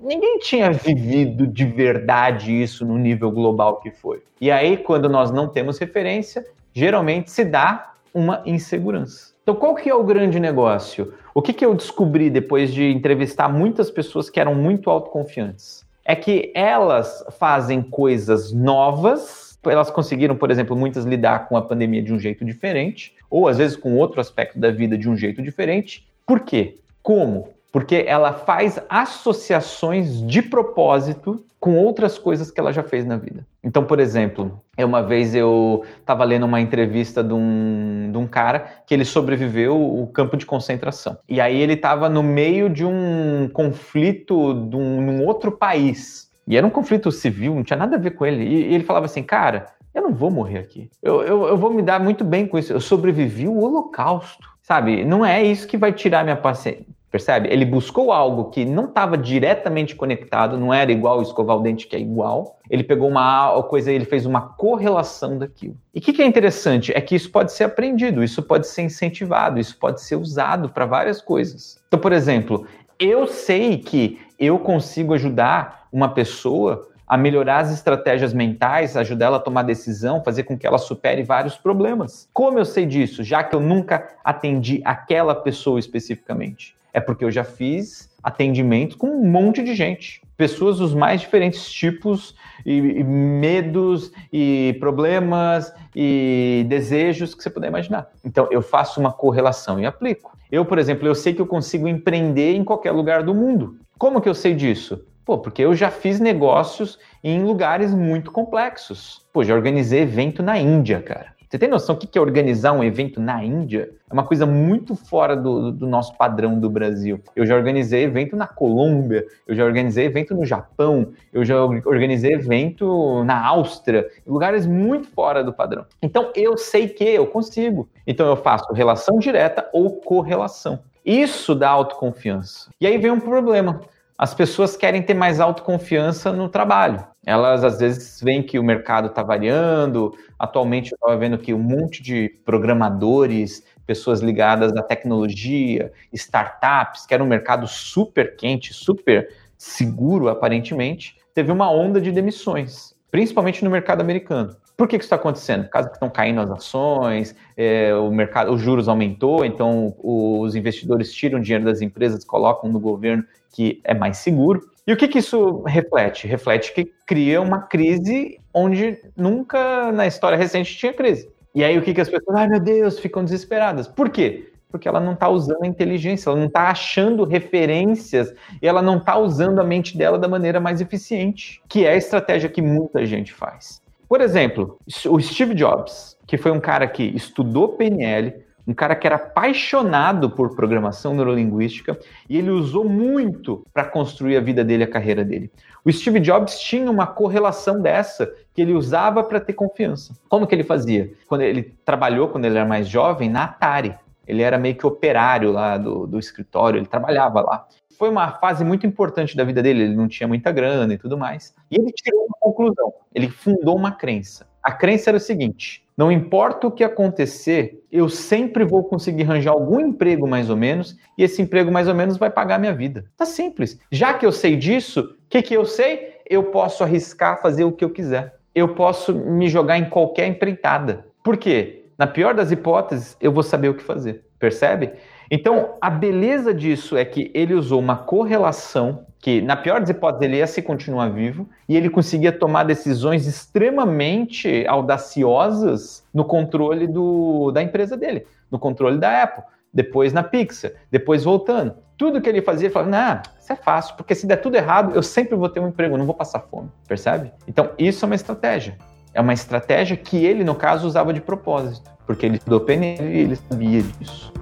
ninguém 0.00 0.38
tinha 0.38 0.70
vivido 0.70 1.46
de 1.46 1.66
verdade 1.66 2.50
isso 2.50 2.86
no 2.86 2.96
nível 2.96 3.30
global 3.30 3.78
que 3.78 3.90
foi. 3.90 4.22
E 4.40 4.50
aí, 4.50 4.78
quando 4.78 5.08
nós 5.08 5.30
não 5.30 5.48
temos 5.48 5.78
referência, 5.78 6.46
geralmente 6.78 7.30
se 7.32 7.44
dá 7.44 7.92
uma 8.14 8.40
insegurança. 8.46 9.34
Então, 9.42 9.56
qual 9.56 9.74
que 9.74 9.88
é 9.88 9.94
o 9.94 10.04
grande 10.04 10.38
negócio? 10.38 11.12
O 11.34 11.42
que, 11.42 11.52
que 11.52 11.64
eu 11.64 11.74
descobri 11.74 12.30
depois 12.30 12.72
de 12.72 12.84
entrevistar 12.84 13.48
muitas 13.48 13.90
pessoas 13.90 14.30
que 14.30 14.38
eram 14.38 14.54
muito 14.54 14.88
autoconfiantes? 14.88 15.84
É 16.04 16.14
que 16.14 16.52
elas 16.54 17.24
fazem 17.38 17.82
coisas 17.82 18.52
novas, 18.52 19.58
elas 19.66 19.90
conseguiram, 19.90 20.36
por 20.36 20.52
exemplo, 20.52 20.76
muitas 20.76 21.04
lidar 21.04 21.48
com 21.48 21.56
a 21.56 21.62
pandemia 21.62 22.02
de 22.02 22.12
um 22.12 22.18
jeito 22.18 22.44
diferente, 22.44 23.12
ou 23.28 23.48
às 23.48 23.58
vezes 23.58 23.76
com 23.76 23.96
outro 23.96 24.20
aspecto 24.20 24.58
da 24.58 24.70
vida 24.70 24.96
de 24.96 25.08
um 25.08 25.16
jeito 25.16 25.42
diferente. 25.42 26.06
Por 26.24 26.40
quê? 26.40 26.78
Como? 27.02 27.48
Porque 27.70 28.04
ela 28.06 28.32
faz 28.32 28.80
associações 28.88 30.22
de 30.26 30.40
propósito 30.40 31.44
com 31.60 31.76
outras 31.76 32.16
coisas 32.16 32.50
que 32.50 32.60
ela 32.60 32.72
já 32.72 32.82
fez 32.82 33.04
na 33.04 33.16
vida. 33.16 33.46
Então, 33.62 33.84
por 33.84 33.98
exemplo, 33.98 34.60
uma 34.78 35.02
vez 35.02 35.34
eu 35.34 35.84
estava 35.98 36.24
lendo 36.24 36.46
uma 36.46 36.60
entrevista 36.60 37.22
de 37.22 37.34
um, 37.34 38.10
de 38.10 38.16
um 38.16 38.26
cara 38.26 38.82
que 38.86 38.94
ele 38.94 39.04
sobreviveu 39.04 39.76
o 39.76 40.06
campo 40.06 40.36
de 40.36 40.46
concentração. 40.46 41.18
E 41.28 41.40
aí 41.40 41.60
ele 41.60 41.74
estava 41.74 42.08
no 42.08 42.22
meio 42.22 42.70
de 42.70 42.84
um 42.84 43.50
conflito 43.52 44.54
de 44.68 44.76
um, 44.76 45.00
num 45.02 45.26
outro 45.26 45.52
país. 45.52 46.30
E 46.46 46.56
era 46.56 46.66
um 46.66 46.70
conflito 46.70 47.10
civil, 47.10 47.54
não 47.54 47.64
tinha 47.64 47.76
nada 47.76 47.96
a 47.96 47.98
ver 47.98 48.12
com 48.12 48.24
ele. 48.24 48.44
E, 48.44 48.70
e 48.70 48.74
ele 48.74 48.84
falava 48.84 49.06
assim, 49.06 49.22
cara, 49.22 49.66
eu 49.92 50.02
não 50.02 50.14
vou 50.14 50.30
morrer 50.30 50.58
aqui. 50.58 50.88
Eu, 51.02 51.22
eu, 51.22 51.44
eu 51.48 51.56
vou 51.56 51.74
me 51.74 51.82
dar 51.82 52.00
muito 52.00 52.24
bem 52.24 52.46
com 52.46 52.56
isso. 52.56 52.72
Eu 52.72 52.80
sobrevivi 52.80 53.48
o 53.48 53.58
holocausto. 53.58 54.48
Sabe, 54.62 55.02
não 55.04 55.24
é 55.24 55.42
isso 55.42 55.66
que 55.66 55.78
vai 55.78 55.92
tirar 55.92 56.22
minha 56.24 56.36
paciência 56.36 56.84
Percebe? 57.10 57.48
Ele 57.50 57.64
buscou 57.64 58.12
algo 58.12 58.50
que 58.50 58.64
não 58.64 58.84
estava 58.84 59.16
diretamente 59.16 59.96
conectado, 59.96 60.58
não 60.58 60.74
era 60.74 60.92
igual 60.92 61.22
escovar 61.22 61.56
o 61.56 61.60
dente, 61.60 61.86
que 61.86 61.96
é 61.96 61.98
igual. 61.98 62.58
Ele 62.68 62.84
pegou 62.84 63.08
uma 63.08 63.62
coisa, 63.62 63.90
ele 63.90 64.04
fez 64.04 64.26
uma 64.26 64.42
correlação 64.42 65.38
daquilo. 65.38 65.76
E 65.94 66.00
o 66.00 66.02
que, 66.02 66.12
que 66.12 66.22
é 66.22 66.26
interessante 66.26 66.92
é 66.94 67.00
que 67.00 67.14
isso 67.14 67.30
pode 67.30 67.52
ser 67.52 67.64
aprendido, 67.64 68.22
isso 68.22 68.42
pode 68.42 68.66
ser 68.66 68.82
incentivado, 68.82 69.58
isso 69.58 69.78
pode 69.78 70.02
ser 70.02 70.16
usado 70.16 70.68
para 70.68 70.84
várias 70.84 71.22
coisas. 71.22 71.80
Então, 71.88 71.98
por 71.98 72.12
exemplo, 72.12 72.66
eu 72.98 73.26
sei 73.26 73.78
que 73.78 74.20
eu 74.38 74.58
consigo 74.58 75.14
ajudar 75.14 75.88
uma 75.90 76.10
pessoa 76.10 76.88
a 77.06 77.16
melhorar 77.16 77.60
as 77.60 77.72
estratégias 77.72 78.34
mentais, 78.34 78.94
ajudar 78.94 79.26
ela 79.26 79.36
a 79.38 79.40
tomar 79.40 79.62
decisão, 79.62 80.22
fazer 80.22 80.42
com 80.42 80.58
que 80.58 80.66
ela 80.66 80.76
supere 80.76 81.22
vários 81.22 81.56
problemas. 81.56 82.28
Como 82.34 82.58
eu 82.58 82.66
sei 82.66 82.84
disso? 82.84 83.24
Já 83.24 83.42
que 83.42 83.56
eu 83.56 83.60
nunca 83.60 84.14
atendi 84.22 84.82
aquela 84.84 85.34
pessoa 85.34 85.80
especificamente. 85.80 86.76
É 86.92 87.00
porque 87.00 87.24
eu 87.24 87.30
já 87.30 87.44
fiz 87.44 88.08
atendimento 88.22 88.96
com 88.96 89.08
um 89.08 89.24
monte 89.24 89.62
de 89.62 89.74
gente. 89.74 90.20
Pessoas 90.36 90.78
dos 90.78 90.94
mais 90.94 91.20
diferentes 91.20 91.70
tipos, 91.70 92.34
e, 92.64 92.76
e 92.76 93.04
medos, 93.04 94.12
e 94.32 94.76
problemas, 94.78 95.72
e 95.94 96.64
desejos 96.68 97.34
que 97.34 97.42
você 97.42 97.50
puder 97.50 97.68
imaginar. 97.68 98.08
Então, 98.24 98.48
eu 98.50 98.62
faço 98.62 99.00
uma 99.00 99.12
correlação 99.12 99.80
e 99.80 99.86
aplico. 99.86 100.36
Eu, 100.50 100.64
por 100.64 100.78
exemplo, 100.78 101.06
eu 101.06 101.14
sei 101.14 101.34
que 101.34 101.40
eu 101.40 101.46
consigo 101.46 101.88
empreender 101.88 102.54
em 102.54 102.64
qualquer 102.64 102.92
lugar 102.92 103.22
do 103.22 103.34
mundo. 103.34 103.76
Como 103.98 104.20
que 104.20 104.28
eu 104.28 104.34
sei 104.34 104.54
disso? 104.54 105.04
Pô, 105.24 105.38
porque 105.38 105.62
eu 105.62 105.74
já 105.74 105.90
fiz 105.90 106.20
negócios 106.20 106.98
em 107.22 107.42
lugares 107.42 107.92
muito 107.92 108.30
complexos. 108.30 109.26
Pô, 109.32 109.44
já 109.44 109.54
organizei 109.54 110.00
evento 110.00 110.42
na 110.42 110.58
Índia, 110.58 111.02
cara. 111.02 111.37
Você 111.48 111.58
tem 111.58 111.68
noção 111.68 111.94
do 111.94 112.06
que 112.06 112.18
é 112.18 112.20
organizar 112.20 112.72
um 112.72 112.84
evento 112.84 113.20
na 113.20 113.42
Índia? 113.42 113.90
É 114.10 114.12
uma 114.12 114.24
coisa 114.24 114.44
muito 114.44 114.94
fora 114.94 115.34
do, 115.34 115.72
do, 115.72 115.86
nosso 115.86 116.14
padrão 116.14 116.60
do 116.60 116.68
Brasil. 116.68 117.20
Eu 117.34 117.46
já 117.46 117.56
organizei 117.56 118.02
evento 118.02 118.36
na 118.36 118.46
Colômbia, 118.46 119.24
eu 119.46 119.54
já 119.54 119.64
organizei 119.64 120.04
evento 120.04 120.34
no 120.34 120.44
Japão, 120.44 121.10
eu 121.32 121.46
já 121.46 121.58
organizei 121.64 122.34
evento 122.34 123.24
na 123.24 123.46
Áustria, 123.46 124.06
lugares 124.26 124.66
muito 124.66 125.08
fora 125.08 125.42
do 125.42 125.52
padrão. 125.52 125.86
Então 126.02 126.30
eu 126.34 126.58
sei 126.58 126.86
que 126.86 127.04
eu 127.04 127.26
consigo. 127.26 127.88
Então 128.06 128.26
eu 128.26 128.36
faço 128.36 128.70
relação 128.74 129.18
direta 129.18 129.66
ou 129.72 130.00
correlação. 130.02 130.80
Isso 131.02 131.54
dá 131.54 131.70
autoconfiança. 131.70 132.68
E 132.78 132.86
aí 132.86 132.98
vem 132.98 133.10
um 133.10 133.20
problema. 133.20 133.80
As 134.18 134.34
pessoas 134.34 134.76
querem 134.76 135.00
ter 135.00 135.14
mais 135.14 135.40
autoconfiança 135.40 136.30
no 136.32 136.48
trabalho. 136.48 137.06
Elas 137.28 137.62
às 137.62 137.78
vezes 137.78 138.22
veem 138.22 138.42
que 138.42 138.58
o 138.58 138.64
mercado 138.64 139.08
está 139.08 139.22
variando. 139.22 140.16
Atualmente 140.38 140.92
eu 140.92 140.96
estava 140.96 141.14
vendo 141.14 141.36
que 141.36 141.52
um 141.52 141.58
monte 141.58 142.02
de 142.02 142.30
programadores, 142.42 143.62
pessoas 143.84 144.20
ligadas 144.20 144.74
à 144.74 144.82
tecnologia, 144.82 145.92
startups, 146.10 147.04
que 147.04 147.12
era 147.12 147.22
um 147.22 147.26
mercado 147.26 147.68
super 147.68 148.34
quente, 148.34 148.72
super 148.72 149.28
seguro 149.58 150.30
aparentemente, 150.30 151.18
teve 151.34 151.52
uma 151.52 151.70
onda 151.70 152.00
de 152.00 152.10
demissões, 152.10 152.94
principalmente 153.10 153.62
no 153.62 153.70
mercado 153.70 154.00
americano. 154.00 154.56
Por 154.74 154.88
que, 154.88 154.96
que 154.96 155.04
isso 155.04 155.14
está 155.14 155.16
acontecendo? 155.16 155.64
Por 155.64 155.70
causa 155.70 155.88
que 155.90 155.96
estão 155.96 156.08
caindo 156.08 156.40
as 156.40 156.50
ações, 156.50 157.36
é, 157.58 157.94
o 157.94 158.10
mercado, 158.10 158.50
os 158.54 158.62
juros 158.62 158.88
aumentou, 158.88 159.44
então 159.44 159.94
os 160.02 160.54
investidores 160.54 161.12
tiram 161.12 161.40
dinheiro 161.40 161.66
das 161.66 161.82
empresas, 161.82 162.24
colocam 162.24 162.72
no 162.72 162.80
governo 162.80 163.22
que 163.52 163.82
é 163.84 163.92
mais 163.92 164.16
seguro. 164.16 164.62
E 164.88 164.92
o 164.94 164.96
que, 164.96 165.06
que 165.06 165.18
isso 165.18 165.60
reflete? 165.66 166.26
Reflete 166.26 166.72
que 166.72 166.86
cria 167.04 167.42
uma 167.42 167.60
crise 167.60 168.40
onde 168.54 168.98
nunca 169.14 169.92
na 169.92 170.06
história 170.06 170.38
recente 170.38 170.78
tinha 170.78 170.94
crise. 170.94 171.30
E 171.54 171.62
aí 171.62 171.76
o 171.76 171.82
que, 171.82 171.92
que 171.92 172.00
as 172.00 172.08
pessoas, 172.08 172.34
ai 172.34 172.48
meu 172.48 172.58
Deus, 172.58 172.98
ficam 172.98 173.22
desesperadas. 173.22 173.86
Por 173.86 174.08
quê? 174.08 174.50
Porque 174.70 174.88
ela 174.88 174.98
não 174.98 175.12
está 175.12 175.28
usando 175.28 175.62
a 175.62 175.66
inteligência, 175.66 176.30
ela 176.30 176.38
não 176.38 176.46
está 176.46 176.70
achando 176.70 177.24
referências 177.24 178.32
e 178.62 178.66
ela 178.66 178.80
não 178.80 178.96
está 178.96 179.18
usando 179.18 179.60
a 179.60 179.64
mente 179.64 179.94
dela 179.94 180.18
da 180.18 180.26
maneira 180.26 180.58
mais 180.58 180.80
eficiente, 180.80 181.60
que 181.68 181.84
é 181.84 181.90
a 181.90 181.96
estratégia 181.96 182.48
que 182.48 182.62
muita 182.62 183.04
gente 183.04 183.30
faz. 183.30 183.82
Por 184.08 184.22
exemplo, 184.22 184.78
o 185.10 185.20
Steve 185.20 185.54
Jobs, 185.54 186.16
que 186.26 186.38
foi 186.38 186.50
um 186.50 186.60
cara 186.60 186.86
que 186.86 187.02
estudou 187.14 187.76
PNL, 187.76 188.42
um 188.68 188.74
cara 188.74 188.94
que 188.94 189.06
era 189.06 189.16
apaixonado 189.16 190.28
por 190.28 190.54
programação 190.54 191.14
neurolinguística 191.14 191.98
e 192.28 192.36
ele 192.36 192.50
usou 192.50 192.84
muito 192.84 193.66
para 193.72 193.86
construir 193.86 194.36
a 194.36 194.40
vida 194.40 194.62
dele, 194.62 194.84
a 194.84 194.90
carreira 194.90 195.24
dele. 195.24 195.50
O 195.82 195.90
Steve 195.90 196.20
Jobs 196.20 196.60
tinha 196.60 196.90
uma 196.90 197.06
correlação 197.06 197.80
dessa 197.80 198.30
que 198.52 198.60
ele 198.60 198.74
usava 198.74 199.24
para 199.24 199.40
ter 199.40 199.54
confiança. 199.54 200.12
Como 200.28 200.46
que 200.46 200.54
ele 200.54 200.64
fazia? 200.64 201.10
Quando 201.26 201.40
ele 201.40 201.74
trabalhou, 201.82 202.28
quando 202.28 202.44
ele 202.44 202.58
era 202.58 202.68
mais 202.68 202.86
jovem, 202.86 203.30
na 203.30 203.44
Atari. 203.44 203.94
Ele 204.26 204.42
era 204.42 204.58
meio 204.58 204.74
que 204.74 204.86
operário 204.86 205.50
lá 205.50 205.78
do, 205.78 206.06
do 206.06 206.18
escritório, 206.18 206.78
ele 206.78 206.86
trabalhava 206.86 207.40
lá 207.40 207.66
foi 207.98 208.08
uma 208.08 208.30
fase 208.38 208.64
muito 208.64 208.86
importante 208.86 209.36
da 209.36 209.42
vida 209.42 209.60
dele, 209.60 209.82
ele 209.82 209.96
não 209.96 210.06
tinha 210.06 210.28
muita 210.28 210.52
grana 210.52 210.94
e 210.94 210.98
tudo 210.98 211.18
mais. 211.18 211.52
E 211.68 211.74
ele 211.74 211.90
tirou 211.90 212.26
uma 212.26 212.36
conclusão, 212.38 212.94
ele 213.12 213.28
fundou 213.28 213.76
uma 213.76 213.90
crença. 213.90 214.46
A 214.62 214.70
crença 214.70 215.10
era 215.10 215.16
o 215.16 215.20
seguinte: 215.20 215.82
não 215.98 216.12
importa 216.12 216.68
o 216.68 216.70
que 216.70 216.84
acontecer, 216.84 217.84
eu 217.90 218.08
sempre 218.08 218.64
vou 218.64 218.84
conseguir 218.84 219.24
arranjar 219.24 219.50
algum 219.50 219.80
emprego 219.80 220.28
mais 220.28 220.48
ou 220.48 220.56
menos, 220.56 220.96
e 221.18 221.24
esse 221.24 221.42
emprego 221.42 221.72
mais 221.72 221.88
ou 221.88 221.94
menos 221.94 222.16
vai 222.16 222.30
pagar 222.30 222.56
minha 222.60 222.72
vida. 222.72 223.06
Tá 223.16 223.26
simples. 223.26 223.80
Já 223.90 224.14
que 224.14 224.24
eu 224.24 224.30
sei 224.30 224.54
disso, 224.54 225.00
o 225.00 225.28
que, 225.28 225.42
que 225.42 225.54
eu 225.54 225.64
sei? 225.64 226.18
Eu 226.30 226.44
posso 226.44 226.84
arriscar 226.84 227.42
fazer 227.42 227.64
o 227.64 227.72
que 227.72 227.84
eu 227.84 227.90
quiser. 227.90 228.36
Eu 228.54 228.76
posso 228.76 229.12
me 229.12 229.48
jogar 229.48 229.76
em 229.76 229.90
qualquer 229.90 230.28
empreitada. 230.28 231.04
Por 231.20 231.36
quê? 231.36 231.86
Na 231.98 232.06
pior 232.06 232.32
das 232.32 232.52
hipóteses, 232.52 233.16
eu 233.20 233.32
vou 233.32 233.42
saber 233.42 233.68
o 233.68 233.74
que 233.74 233.82
fazer. 233.82 234.24
Percebe? 234.38 234.92
Então, 235.30 235.74
a 235.80 235.90
beleza 235.90 236.54
disso 236.54 236.96
é 236.96 237.04
que 237.04 237.30
ele 237.34 237.54
usou 237.54 237.78
uma 237.78 237.96
correlação 237.96 239.06
que, 239.18 239.42
na 239.42 239.56
pior 239.56 239.80
das 239.80 239.90
hipóteses, 239.90 240.24
ele 240.24 240.36
ia 240.38 240.46
se 240.46 240.62
continuar 240.62 241.08
vivo 241.10 241.48
e 241.68 241.76
ele 241.76 241.90
conseguia 241.90 242.32
tomar 242.32 242.64
decisões 242.64 243.26
extremamente 243.26 244.64
audaciosas 244.66 246.04
no 246.14 246.24
controle 246.24 246.86
do, 246.86 247.50
da 247.50 247.62
empresa 247.62 247.96
dele, 247.96 248.26
no 248.50 248.58
controle 248.58 248.96
da 248.96 249.22
Apple, 249.22 249.44
depois 249.72 250.12
na 250.12 250.22
Pixar, 250.22 250.72
depois 250.90 251.24
voltando. 251.24 251.74
Tudo 251.96 252.20
que 252.20 252.28
ele 252.28 252.40
fazia, 252.40 252.68
ele 252.68 252.72
falava, 252.72 252.90
não, 252.90 253.22
isso 253.40 253.52
é 253.52 253.56
fácil, 253.56 253.96
porque 253.96 254.14
se 254.14 254.26
der 254.26 254.36
tudo 254.36 254.54
errado, 254.54 254.94
eu 254.94 255.02
sempre 255.02 255.34
vou 255.34 255.48
ter 255.48 255.60
um 255.60 255.68
emprego, 255.68 255.98
não 255.98 256.06
vou 256.06 256.14
passar 256.14 256.40
fome, 256.40 256.70
percebe? 256.86 257.32
Então, 257.46 257.70
isso 257.76 258.04
é 258.04 258.06
uma 258.06 258.14
estratégia. 258.14 258.78
É 259.12 259.20
uma 259.20 259.32
estratégia 259.32 259.96
que 259.96 260.24
ele, 260.24 260.44
no 260.44 260.54
caso, 260.54 260.86
usava 260.86 261.12
de 261.12 261.20
propósito, 261.20 261.90
porque 262.06 262.24
ele 262.24 262.36
estudou 262.36 262.60
PNL 262.60 263.04
e 263.04 263.18
ele 263.18 263.36
sabia 263.36 263.82
disso. 263.82 264.32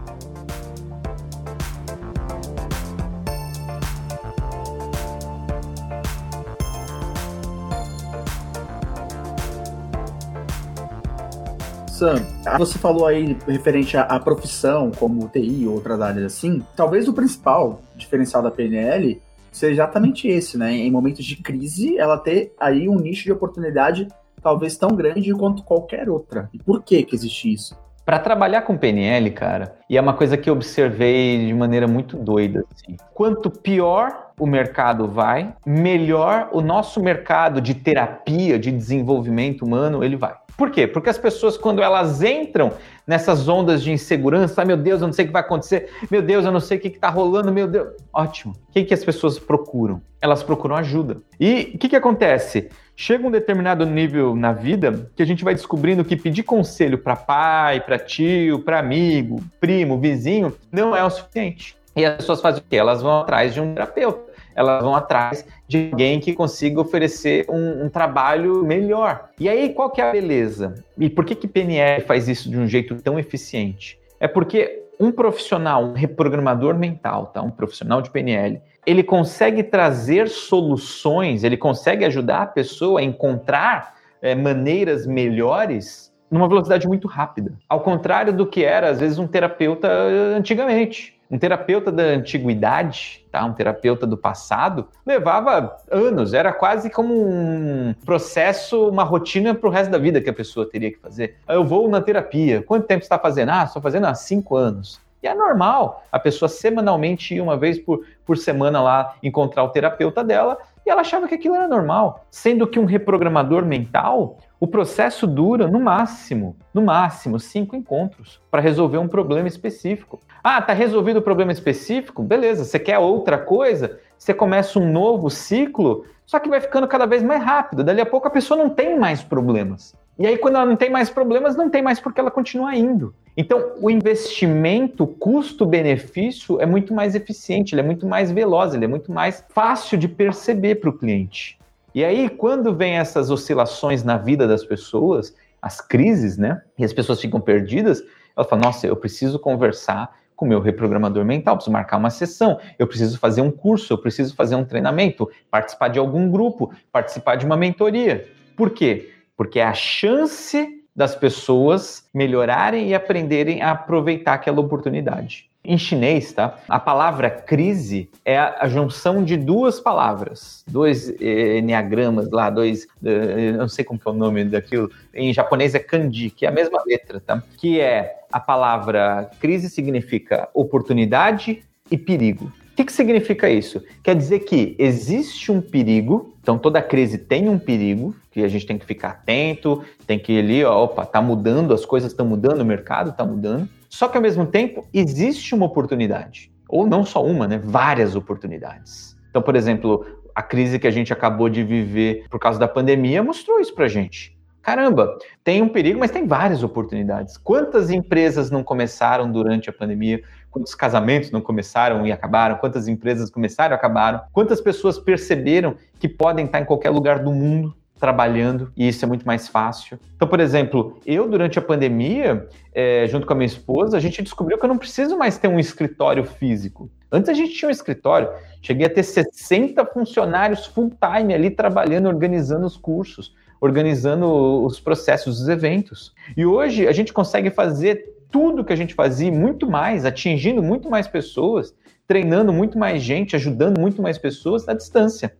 Sam, 11.97 12.17
você 12.59 12.79
falou 12.79 13.07
aí 13.07 13.35
referente 13.49 13.97
à, 13.97 14.03
à 14.03 14.21
profissão, 14.21 14.91
como 14.91 15.29
TI 15.29 15.65
ou 15.67 15.77
outras 15.77 15.99
áreas 15.99 16.27
assim. 16.27 16.63
Talvez 16.77 17.09
o 17.09 17.13
principal 17.15 17.81
diferencial 17.97 18.43
da 18.43 18.51
PNL 18.51 19.19
seja 19.51 19.73
exatamente 19.73 20.29
esse, 20.29 20.59
né? 20.59 20.75
Em 20.75 20.91
momentos 20.91 21.25
de 21.25 21.37
crise, 21.37 21.97
ela 21.97 22.19
ter 22.19 22.53
aí 22.61 22.87
um 22.87 22.97
nicho 22.97 23.25
de 23.25 23.33
oportunidade 23.33 24.09
talvez 24.43 24.77
tão 24.77 24.91
grande 24.91 25.33
quanto 25.33 25.63
qualquer 25.63 26.11
outra. 26.11 26.51
E 26.53 26.59
por 26.59 26.83
que 26.83 27.03
que 27.03 27.15
existe 27.15 27.51
isso? 27.51 27.75
Para 28.05 28.19
trabalhar 28.19 28.61
com 28.63 28.77
PNL, 28.77 29.31
cara, 29.31 29.77
e 29.89 29.97
é 29.97 30.01
uma 30.01 30.13
coisa 30.13 30.37
que 30.37 30.51
eu 30.51 30.55
observei 30.55 31.47
de 31.47 31.55
maneira 31.55 31.89
muito 31.89 32.19
doida, 32.19 32.63
assim. 32.75 32.99
Quanto 33.15 33.51
pior 33.51 34.33
o 34.39 34.47
mercado 34.47 35.09
vai, 35.09 35.55
melhor 35.65 36.51
o 36.53 36.61
nosso 36.61 37.03
mercado 37.03 37.59
de 37.59 37.75
terapia, 37.75 38.59
de 38.59 38.71
desenvolvimento 38.71 39.65
humano, 39.65 40.05
ele 40.05 40.15
vai. 40.17 40.35
Por 40.57 40.71
quê? 40.71 40.87
Porque 40.87 41.11
as 41.11 41.19
pessoas, 41.19 41.59
quando 41.59 41.83
elas 41.83 42.23
entram 42.23 42.73
nessas 43.07 43.47
ondas 43.47 43.83
de 43.83 43.93
insegurança, 43.93 44.63
ah, 44.63 44.65
meu 44.65 44.77
Deus, 44.77 45.01
eu 45.01 45.07
não 45.07 45.13
sei 45.13 45.25
o 45.25 45.29
que 45.29 45.33
vai 45.33 45.43
acontecer, 45.43 45.91
meu 46.11 46.23
Deus, 46.23 46.45
eu 46.45 46.53
não 46.53 46.61
sei 46.61 46.79
o 46.79 46.81
que 46.81 46.89
está 46.89 47.11
rolando, 47.11 47.53
meu 47.53 47.67
Deus. 47.67 47.89
Ótimo. 48.13 48.55
O 48.69 48.73
que, 48.73 48.85
que 48.85 48.95
as 48.95 49.05
pessoas 49.05 49.39
procuram? 49.39 50.01
Elas 50.21 50.43
procuram 50.43 50.77
ajuda. 50.77 51.19
E 51.39 51.73
o 51.75 51.79
que, 51.79 51.91
que 51.91 51.97
acontece? 51.97 52.71
Chega 52.97 53.27
um 53.27 53.31
determinado 53.31 53.85
nível 53.85 54.35
na 54.35 54.53
vida 54.53 55.11
que 55.15 55.23
a 55.23 55.27
gente 55.27 55.45
vai 55.45 55.55
descobrindo 55.55 56.05
que 56.05 56.17
pedir 56.17 56.43
conselho 56.43 56.97
para 56.97 57.15
pai, 57.15 57.81
para 57.81 57.99
tio, 57.99 58.61
para 58.61 58.79
amigo, 58.79 59.43
primo, 59.61 59.99
vizinho, 59.99 60.55
não 60.73 60.97
é 60.97 61.05
o 61.05 61.11
suficiente. 61.11 61.77
E 61.95 62.05
as 62.05 62.17
pessoas 62.17 62.41
fazem 62.41 62.63
o 62.63 62.65
quê? 62.69 62.77
Elas 62.77 63.03
vão 63.03 63.21
atrás 63.21 63.53
de 63.53 63.61
um 63.61 63.75
terapeuta 63.75 64.37
elas 64.57 64.83
vão 64.83 64.97
atrás 64.97 65.45
de 65.69 65.91
alguém 65.91 66.21
que 66.21 66.33
consiga 66.33 66.81
oferecer 66.81 67.47
um, 67.49 67.85
um, 67.85 67.89
trabalho 67.89 68.65
melhor. 68.65 69.31
E 69.39 69.49
aí, 69.49 69.71
qual 69.71 69.91
que 69.91 70.01
é 70.01 70.09
a 70.09 70.13
beleza? 70.13 70.75
E 70.99 71.11
por 71.11 71.25
que 71.25 71.35
que 71.35 71.49
PNL 71.49 72.03
faz 72.03 72.29
isso 72.29 72.49
de 72.49 72.57
um 72.57 72.67
jeito 72.67 72.95
tão 72.97 73.19
eficiente? 73.19 73.99
É 74.21 74.29
porque 74.29 74.85
um 74.99 75.11
profissional, 75.11 75.85
um 75.85 75.93
reprogramador 75.93 76.79
mental, 76.79 77.27
tá? 77.27 77.43
um 77.43 77.51
profissional 77.51 78.01
de 78.01 78.11
PNL, 78.11 78.61
ele 78.87 79.03
consegue 79.03 79.63
trazer 79.63 80.29
soluções, 80.29 81.43
ele 81.45 81.57
consegue 81.57 82.05
ajudar 82.05 82.43
a 82.43 82.47
pessoa 82.47 83.01
a 83.01 83.03
encontrar 83.03 83.97
é, 84.23 84.35
maneiras 84.35 85.07
melhores 85.07 86.15
numa 86.31 86.49
velocidade 86.49 86.87
muito 86.87 87.07
rápida. 87.07 87.53
Ao 87.69 87.81
contrário 87.81 88.33
do 88.33 88.47
que 88.47 88.65
era, 88.65 88.89
às 88.89 89.01
vezes, 89.01 89.19
um 89.19 89.27
terapeuta 89.27 89.89
antigamente. 90.37 91.16
Um 91.31 91.39
terapeuta 91.39 91.91
da 91.91 92.05
antiguidade, 92.05 93.25
tá? 93.33 93.45
um 93.45 93.53
terapeuta 93.53 94.07
do 94.07 94.17
passado, 94.17 94.89
levava 95.05 95.77
anos, 95.91 96.33
era 96.33 96.53
quase 96.53 96.89
como 96.89 97.15
um 97.15 97.95
processo, 98.05 98.89
uma 98.89 99.03
rotina 99.03 99.55
para 99.55 99.69
o 99.69 99.73
resto 99.73 99.91
da 99.91 99.99
vida 99.99 100.21
que 100.21 100.31
a 100.31 100.35
pessoa 100.35 100.69
teria 100.69 100.93
que 100.93 100.99
fazer. 100.99 101.37
Eu 101.49 101.65
vou 101.65 101.89
na 101.89 102.01
terapia, 102.01 102.63
quanto 102.63 102.87
tempo 102.87 103.03
está 103.03 103.19
fazendo? 103.19 103.51
Ah, 103.51 103.65
estou 103.65 103.83
fazendo 103.83 104.07
há 104.07 104.15
cinco 104.15 104.55
anos. 104.55 105.01
E 105.23 105.27
é 105.27 105.35
normal 105.35 106.05
a 106.13 106.19
pessoa 106.21 106.49
semanalmente 106.49 107.35
ir 107.35 107.41
uma 107.41 107.57
vez 107.57 107.79
por, 107.81 108.07
por 108.25 108.37
semana 108.37 108.81
lá 108.81 109.17
encontrar 109.23 109.65
o 109.65 109.71
terapeuta 109.71 110.23
dela 110.23 110.57
e 110.87 110.91
ela 110.91 111.01
achava 111.01 111.27
que 111.27 111.35
aquilo 111.35 111.57
era 111.57 111.67
normal. 111.67 112.25
Sendo 112.31 112.67
que 112.67 112.79
um 112.79 112.85
reprogramador 112.85 113.65
mental, 113.65 114.39
o 114.59 114.67
processo 114.67 115.27
dura 115.27 115.69
no 115.69 115.79
máximo, 115.79 116.57
no 116.73 116.83
máximo, 116.83 117.39
cinco 117.39 117.77
encontros 117.77 118.41
para 118.51 118.63
resolver 118.63 118.99
um 118.99 119.09
problema 119.09 119.49
específico. 119.49 120.19
Ah, 120.43 120.63
tá 120.63 120.73
resolvido 120.73 121.19
o 121.19 121.23
problema 121.23 121.53
específico? 121.53 122.23
Beleza, 122.23 122.65
você 122.65 122.79
quer 122.79 122.99
outra 122.99 123.37
coisa? 123.37 123.99
Você 124.19 124.33
começa 124.33 124.79
um 124.79 124.91
novo 124.91 125.29
ciclo, 125.29 126.07
só 126.25 126.39
que 126.39 126.49
vai 126.49 126.61
ficando 126.61 126.89
cada 126.89 127.05
vez 127.05 127.23
mais 127.23 127.43
rápido. 127.43 127.85
Dali 127.85 128.01
a 128.01 128.07
pouco 128.07 128.29
a 128.29 128.31
pessoa 128.31 128.57
não 128.57 128.71
tem 128.71 128.99
mais 128.99 129.23
problemas. 129.23 129.95
E 130.19 130.27
aí, 130.27 130.39
quando 130.39 130.55
ela 130.55 130.65
não 130.65 130.77
tem 130.77 130.89
mais 130.89 131.11
problemas, 131.11 131.55
não 131.57 131.69
tem 131.69 131.83
mais 131.83 132.01
porque 132.01 132.19
ela 132.19 132.31
continua 132.31 132.75
indo. 132.75 133.15
Então, 133.37 133.75
o 133.83 133.91
investimento, 133.91 135.07
custo-benefício, 135.07 136.59
é 136.59 136.65
muito 136.65 136.95
mais 136.95 137.15
eficiente, 137.15 137.75
ele 137.75 137.83
é 137.83 137.85
muito 137.85 138.07
mais 138.07 138.33
veloz, 138.33 138.73
ele 138.73 138.87
é 138.87 138.89
muito 138.89 139.13
mais 139.13 139.45
fácil 139.51 139.99
de 139.99 140.09
perceber 140.09 140.77
para 140.77 140.89
o 140.89 140.93
cliente. 140.95 141.59
E 141.97 142.05
aí, 142.05 142.29
quando 142.29 142.75
vem 142.75 142.99
essas 142.99 143.31
oscilações 143.31 144.05
na 144.05 144.19
vida 144.19 144.47
das 144.47 144.63
pessoas, 144.63 145.35
as 145.63 145.81
crises, 145.81 146.37
né? 146.37 146.61
E 146.79 146.85
as 146.85 146.93
pessoas 146.93 147.19
ficam 147.19 147.41
perdidas, 147.41 148.03
ela 148.37 148.47
fala: 148.47 148.65
nossa, 148.65 148.87
eu 148.87 148.95
preciso 148.95 149.39
conversar 149.39 150.15
com 150.37 150.45
o 150.45 150.49
meu 150.49 150.61
reprogramador 150.61 151.25
mental, 151.25 151.57
preciso 151.57 151.73
marcar 151.73 151.97
uma 151.97 152.11
sessão, 152.11 152.61
eu 152.79 152.87
preciso 152.87 153.19
fazer 153.19 153.41
um 153.41 153.51
curso, 153.51 153.95
eu 153.95 153.97
preciso 153.97 154.35
fazer 154.35 154.57
um 154.57 154.65
treinamento, 154.67 155.27
participar 155.51 155.89
de 155.89 155.99
algum 155.99 156.31
grupo, 156.31 156.71
participar 156.93 157.37
de 157.37 157.47
uma 157.47 157.57
mentoria. 157.57 158.29
Por 158.55 158.69
quê? 158.73 159.15
Porque 159.35 159.59
é 159.59 159.65
a 159.65 159.73
chance 159.73 160.69
das 160.95 161.15
pessoas 161.15 162.11
melhorarem 162.13 162.91
e 162.91 162.95
aprenderem 162.95 163.63
a 163.63 163.71
aproveitar 163.71 164.35
aquela 164.35 164.61
oportunidade. 164.61 165.49
Em 165.67 165.77
chinês, 165.77 166.33
tá? 166.33 166.59
A 166.69 166.79
palavra 166.79 167.29
crise 167.29 168.09
é 168.25 168.39
a, 168.39 168.69
junção 168.69 169.25
de 169.25 169.37
duas 169.37 169.81
palavras, 169.81 170.65
dois 170.67 171.11
eh, 171.21 171.59
enneagramas 171.59 172.31
lá, 172.31 172.49
dois, 172.51 172.87
eh, 173.05 173.53
não 173.53 173.69
sei 173.69 173.85
como 173.85 173.99
que 173.99 174.07
é 174.07 174.11
o 174.11 174.15
nome 174.15 174.45
daquilo. 174.45 174.91
Em 175.13 175.33
japonês 175.33 175.75
é 175.75 175.81
kanji, 175.81 176.31
que 176.31 176.47
é 176.47 176.49
a 176.49 176.53
mesma 176.53 176.83
letra, 176.87 177.21
tá? 177.21 177.43
Que 177.57 177.81
é 177.81 178.21
a 178.31 178.39
palavra 178.39 179.31
crise 179.41 179.69
significa 179.69 180.49
oportunidade 180.55 181.63
e 181.91 181.99
perigo. 181.99 182.53
O 182.73 182.77
que, 182.77 182.85
que 182.85 182.93
significa 182.93 183.49
isso? 183.49 183.83
Quer 184.03 184.15
dizer 184.15 184.41
que 184.41 184.77
existe 184.79 185.51
um 185.51 185.63
perigo, 185.63 186.35
então 186.43 186.59
toda 186.59 186.83
crise 186.83 187.17
tem 187.17 187.49
um 187.49 187.59
perigo, 187.59 188.15
que 188.31 188.45
a 188.45 188.49
gente 188.49 188.67
tem 188.67 188.77
que 188.77 188.85
ficar 188.85 189.09
atento, 189.09 189.83
tem 190.07 190.19
que 190.19 190.35
ir 190.35 190.39
ali, 190.41 190.63
ó, 190.63 190.85
opa, 190.85 191.07
tá 191.07 191.23
mudando, 191.23 191.73
as 191.73 191.87
coisas 191.87 192.13
estão 192.13 192.27
mudando, 192.27 192.61
o 192.61 192.65
mercado 192.67 193.11
está 193.11 193.25
mudando. 193.25 193.67
Só 193.97 194.09
que 194.09 194.17
ao 194.19 194.23
mesmo 194.23 194.45
tempo 194.45 194.87
existe 194.93 195.55
uma 195.55 195.65
oportunidade, 195.65 196.53
ou 196.69 196.87
não 196.87 197.03
só 197.03 197.25
uma, 197.25 197.49
né? 197.49 197.57
Várias 197.57 198.15
oportunidades. 198.15 199.17
Então, 199.31 199.41
por 199.41 199.57
exemplo, 199.57 200.05
a 200.35 200.43
crise 200.43 200.79
que 200.79 200.87
a 200.87 200.91
gente 200.91 201.15
acabou 201.15 201.49
de 201.49 201.65
viver 201.65 202.27
por 202.29 202.39
causa 202.39 202.59
da 202.59 202.69
pandemia 202.69 203.23
mostrou 203.23 203.59
isso 203.59 203.75
pra 203.75 203.89
gente. 203.89 204.37
Caramba, 204.61 205.17
tem 205.43 205.63
um 205.63 205.69
perigo, 205.71 205.99
mas 205.99 206.11
tem 206.11 206.27
várias 206.27 206.63
oportunidades. 206.63 207.39
Quantas 207.39 207.89
empresas 207.89 208.51
não 208.51 208.63
começaram 208.63 209.33
durante 209.33 209.71
a 209.71 209.73
pandemia? 209.73 210.21
Quantos 210.51 210.75
casamentos 210.75 211.31
não 211.31 211.41
começaram 211.41 212.07
e 212.07 212.13
acabaram? 212.13 212.57
Quantas 212.57 212.89
empresas 212.89 213.31
começaram 213.31 213.75
e 213.75 213.77
acabaram? 213.77 214.21
Quantas 214.31 214.61
pessoas 214.61 214.99
perceberam 214.99 215.75
que 215.99 216.07
podem 216.07 216.45
estar 216.45 216.61
em 216.61 216.67
qualquer 216.67 216.91
lugar 216.91 217.21
do 217.21 217.33
mundo 217.33 217.75
trabalhando 217.99 218.71
e 218.77 218.89
isso 218.89 219.05
é 219.05 219.09
muito 219.09 219.27
mais 219.27 219.49
fácil. 219.49 219.99
Então, 220.15 220.29
por 220.29 220.41
exemplo, 220.41 220.99
eu 221.07 221.29
durante 221.29 221.59
a 221.59 221.63
pandemia, 221.63 222.47
é, 222.75 223.07
junto 223.09 223.27
com 223.27 223.33
a 223.33 223.37
minha 223.37 223.47
esposa, 223.47 223.97
a 223.97 224.01
gente 224.01 224.23
descobriu 224.23 224.59
que 224.59 224.65
eu 224.65 224.69
não 224.69 224.79
preciso 224.79 225.17
mais 225.17 225.39
ter 225.39 225.49
um 225.49 225.59
escritório 225.59 226.25
físico. 226.25 226.91
Antes 227.11 227.29
a 227.29 227.35
gente 227.35 227.55
tinha 227.55 227.69
um 227.69 227.73
escritório, 227.73 228.29
cheguei 228.61 228.87
a 228.87 228.91
ter 228.91 229.03
60 229.03 229.85
funcionários 229.87 230.67
full-time 230.67 231.35
ali 231.35 231.51
trabalhando, 231.51 232.07
organizando 232.07 232.67
os 232.67 232.77
cursos, 232.77 233.35
organizando 233.61 234.65
os 234.65 234.79
processos, 234.79 235.41
os 235.41 235.49
eventos. 235.49 236.13
E 236.37 236.45
hoje 236.45 236.87
a 236.87 236.93
gente 236.93 237.13
consegue 237.13 237.51
fazer 237.51 238.17
tudo 238.31 238.65
que 238.65 238.73
a 238.73 238.77
gente 238.77 238.95
fazia, 238.95 239.33
muito 239.33 239.71
mais, 239.71 240.05
atingindo 240.05 240.63
muito 240.63 240.91
mais 240.91 241.07
pessoas, 241.07 241.75
treinando 242.07 242.53
muito 242.53 242.79
mais 242.79 243.03
gente, 243.03 243.35
ajudando 243.35 243.81
muito 243.81 244.03
mais 244.03 244.19
pessoas 244.19 244.69
à 244.69 244.75
distância. 244.75 245.35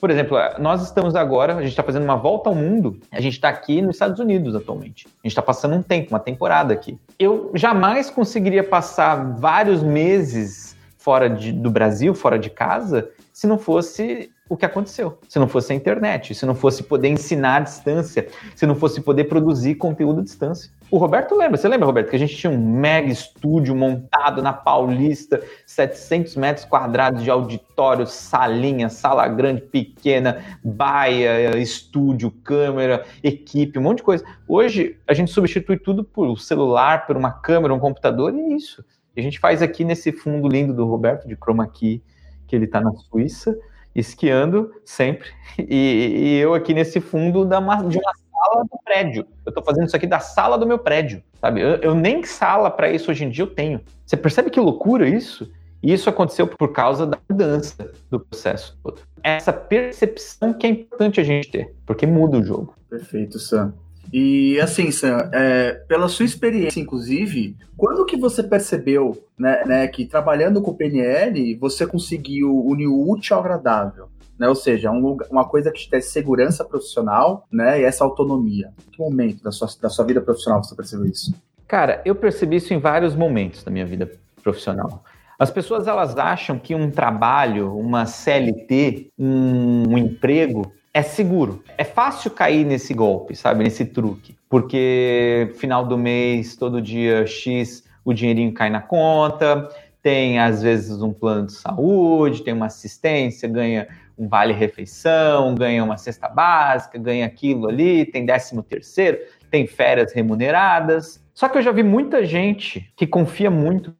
Por 0.00 0.10
exemplo, 0.10 0.38
nós 0.58 0.82
estamos 0.82 1.14
agora, 1.14 1.54
a 1.56 1.60
gente 1.60 1.70
está 1.70 1.82
fazendo 1.82 2.04
uma 2.04 2.16
volta 2.16 2.48
ao 2.48 2.54
mundo, 2.54 2.98
a 3.12 3.20
gente 3.20 3.34
está 3.34 3.50
aqui 3.50 3.82
nos 3.82 3.96
Estados 3.96 4.18
Unidos 4.18 4.54
atualmente. 4.54 5.06
A 5.06 5.26
gente 5.26 5.32
está 5.32 5.42
passando 5.42 5.76
um 5.76 5.82
tempo, 5.82 6.08
uma 6.10 6.18
temporada 6.18 6.72
aqui. 6.72 6.98
Eu 7.18 7.50
jamais 7.54 8.08
conseguiria 8.08 8.64
passar 8.64 9.36
vários 9.36 9.82
meses 9.82 10.74
fora 10.96 11.28
de, 11.28 11.52
do 11.52 11.70
Brasil, 11.70 12.14
fora 12.14 12.38
de 12.38 12.48
casa, 12.48 13.10
se 13.32 13.46
não 13.46 13.58
fosse 13.58 14.30
o 14.50 14.56
que 14.56 14.66
aconteceu. 14.66 15.16
Se 15.28 15.38
não 15.38 15.46
fosse 15.46 15.72
a 15.72 15.76
internet, 15.76 16.34
se 16.34 16.44
não 16.44 16.56
fosse 16.56 16.82
poder 16.82 17.08
ensinar 17.08 17.56
à 17.56 17.60
distância, 17.60 18.26
se 18.56 18.66
não 18.66 18.74
fosse 18.74 19.00
poder 19.00 19.24
produzir 19.24 19.76
conteúdo 19.76 20.20
à 20.20 20.24
distância. 20.24 20.70
O 20.90 20.98
Roberto 20.98 21.36
lembra, 21.36 21.56
você 21.56 21.68
lembra, 21.68 21.86
Roberto, 21.86 22.10
que 22.10 22.16
a 22.16 22.18
gente 22.18 22.36
tinha 22.36 22.50
um 22.50 22.58
mega 22.58 23.08
estúdio 23.08 23.76
montado 23.76 24.42
na 24.42 24.52
Paulista, 24.52 25.40
700 25.64 26.34
metros 26.34 26.64
quadrados 26.64 27.22
de 27.22 27.30
auditório, 27.30 28.08
salinha, 28.08 28.88
sala 28.88 29.28
grande, 29.28 29.60
pequena, 29.60 30.58
baia, 30.64 31.56
estúdio, 31.58 32.32
câmera, 32.42 33.04
equipe, 33.22 33.78
um 33.78 33.82
monte 33.82 33.98
de 33.98 34.02
coisa. 34.02 34.24
Hoje, 34.48 34.98
a 35.06 35.14
gente 35.14 35.30
substitui 35.30 35.78
tudo 35.78 36.02
por 36.02 36.36
celular, 36.40 37.06
por 37.06 37.16
uma 37.16 37.30
câmera, 37.30 37.72
um 37.72 37.78
computador 37.78 38.34
e 38.34 38.40
é 38.40 38.56
isso. 38.56 38.84
E 39.14 39.20
a 39.20 39.22
gente 39.22 39.38
faz 39.38 39.62
aqui 39.62 39.84
nesse 39.84 40.10
fundo 40.10 40.48
lindo 40.48 40.74
do 40.74 40.86
Roberto, 40.86 41.28
de 41.28 41.36
chroma 41.36 41.68
key, 41.68 42.02
que 42.48 42.56
ele 42.56 42.64
está 42.64 42.80
na 42.80 42.90
Suíça, 42.92 43.56
esquiando 43.94 44.72
sempre, 44.84 45.28
e, 45.58 46.34
e, 46.34 46.36
eu 46.38 46.54
aqui 46.54 46.74
nesse 46.74 47.00
fundo 47.00 47.44
da, 47.44 47.60
de 47.60 47.98
uma 47.98 48.12
sala 48.40 48.64
do 48.64 48.78
prédio. 48.84 49.26
Eu 49.44 49.50
estou 49.50 49.62
fazendo 49.62 49.86
isso 49.86 49.96
aqui 49.96 50.06
da 50.06 50.20
sala 50.20 50.56
do 50.56 50.66
meu 50.66 50.78
prédio, 50.78 51.22
sabe? 51.40 51.60
Eu, 51.60 51.76
eu 51.76 51.94
nem 51.94 52.24
sala 52.24 52.70
para 52.70 52.90
isso 52.90 53.10
hoje 53.10 53.24
em 53.24 53.30
dia 53.30 53.44
eu 53.44 53.54
tenho. 53.54 53.80
Você 54.06 54.16
percebe 54.16 54.50
que 54.50 54.58
loucura 54.58 55.08
isso? 55.08 55.50
E 55.82 55.92
isso 55.92 56.10
aconteceu 56.10 56.46
por 56.46 56.72
causa 56.72 57.06
da 57.06 57.18
mudança 57.28 57.90
do 58.10 58.20
processo 58.20 58.78
todo. 58.82 59.00
Essa 59.22 59.52
percepção 59.52 60.52
que 60.52 60.66
é 60.66 60.70
importante 60.70 61.20
a 61.20 61.24
gente 61.24 61.50
ter, 61.50 61.74
porque 61.86 62.06
muda 62.06 62.38
o 62.38 62.44
jogo. 62.44 62.74
Perfeito, 62.88 63.38
Sam. 63.38 63.72
E 64.12 64.60
assim, 64.60 64.90
Sam, 64.90 65.30
é, 65.32 65.72
pela 65.86 66.08
sua 66.08 66.24
experiência, 66.24 66.80
inclusive, 66.80 67.56
quando 67.76 68.04
que 68.04 68.16
você 68.16 68.42
percebeu 68.42 69.24
né, 69.38 69.64
né, 69.64 69.88
que 69.88 70.04
trabalhando 70.04 70.60
com 70.60 70.72
o 70.72 70.76
PNL 70.76 71.54
você 71.54 71.86
conseguiu 71.86 72.54
unir 72.64 72.88
o 72.88 73.08
útil 73.08 73.36
ao 73.36 73.42
agradável? 73.42 74.08
Né? 74.40 74.48
Ou 74.48 74.54
seja, 74.54 74.90
um 74.90 74.98
lugar, 74.98 75.28
uma 75.30 75.44
coisa 75.44 75.70
que 75.70 75.80
te 75.80 75.90
dê 75.90 76.00
segurança 76.00 76.64
profissional 76.64 77.46
né, 77.52 77.78
e 77.78 77.84
essa 77.84 78.02
autonomia. 78.02 78.72
Em 78.88 78.90
que 78.90 78.98
momento 78.98 79.44
da 79.44 79.52
sua, 79.52 79.68
da 79.82 79.90
sua 79.90 80.06
vida 80.06 80.22
profissional 80.22 80.64
você 80.64 80.74
percebeu 80.74 81.04
isso? 81.04 81.34
Cara, 81.68 82.00
eu 82.06 82.14
percebi 82.14 82.56
isso 82.56 82.72
em 82.72 82.78
vários 82.78 83.14
momentos 83.14 83.62
da 83.62 83.70
minha 83.70 83.84
vida 83.84 84.10
profissional. 84.42 85.04
As 85.38 85.50
pessoas 85.50 85.86
elas 85.86 86.16
acham 86.16 86.58
que 86.58 86.74
um 86.74 86.90
trabalho, 86.90 87.76
uma 87.76 88.06
CLT, 88.06 89.10
um, 89.18 89.90
um 89.90 89.98
emprego 89.98 90.72
é 90.92 91.02
seguro. 91.02 91.62
É 91.76 91.84
fácil 91.84 92.30
cair 92.30 92.64
nesse 92.64 92.94
golpe, 92.94 93.36
sabe? 93.36 93.62
Nesse 93.62 93.84
truque. 93.84 94.34
Porque 94.48 95.52
final 95.56 95.84
do 95.84 95.98
mês, 95.98 96.56
todo 96.56 96.80
dia 96.80 97.26
X, 97.26 97.84
o 98.02 98.14
dinheirinho 98.14 98.54
cai 98.54 98.70
na 98.70 98.80
conta, 98.80 99.68
tem 100.02 100.38
às 100.38 100.62
vezes 100.62 101.02
um 101.02 101.12
plano 101.12 101.46
de 101.46 101.52
saúde, 101.52 102.42
tem 102.42 102.54
uma 102.54 102.66
assistência, 102.66 103.48
ganha 103.48 103.86
um 104.20 104.28
vale-refeição, 104.28 105.54
ganha 105.54 105.82
uma 105.82 105.96
cesta 105.96 106.28
básica, 106.28 106.98
ganha 106.98 107.24
aquilo 107.24 107.68
ali, 107.68 108.04
tem 108.04 108.26
décimo 108.26 108.62
terceiro, 108.62 109.18
tem 109.50 109.66
férias 109.66 110.12
remuneradas. 110.12 111.24
Só 111.32 111.48
que 111.48 111.56
eu 111.56 111.62
já 111.62 111.72
vi 111.72 111.82
muita 111.82 112.22
gente 112.22 112.92
que 112.94 113.06
confia 113.06 113.50
muito 113.50 113.94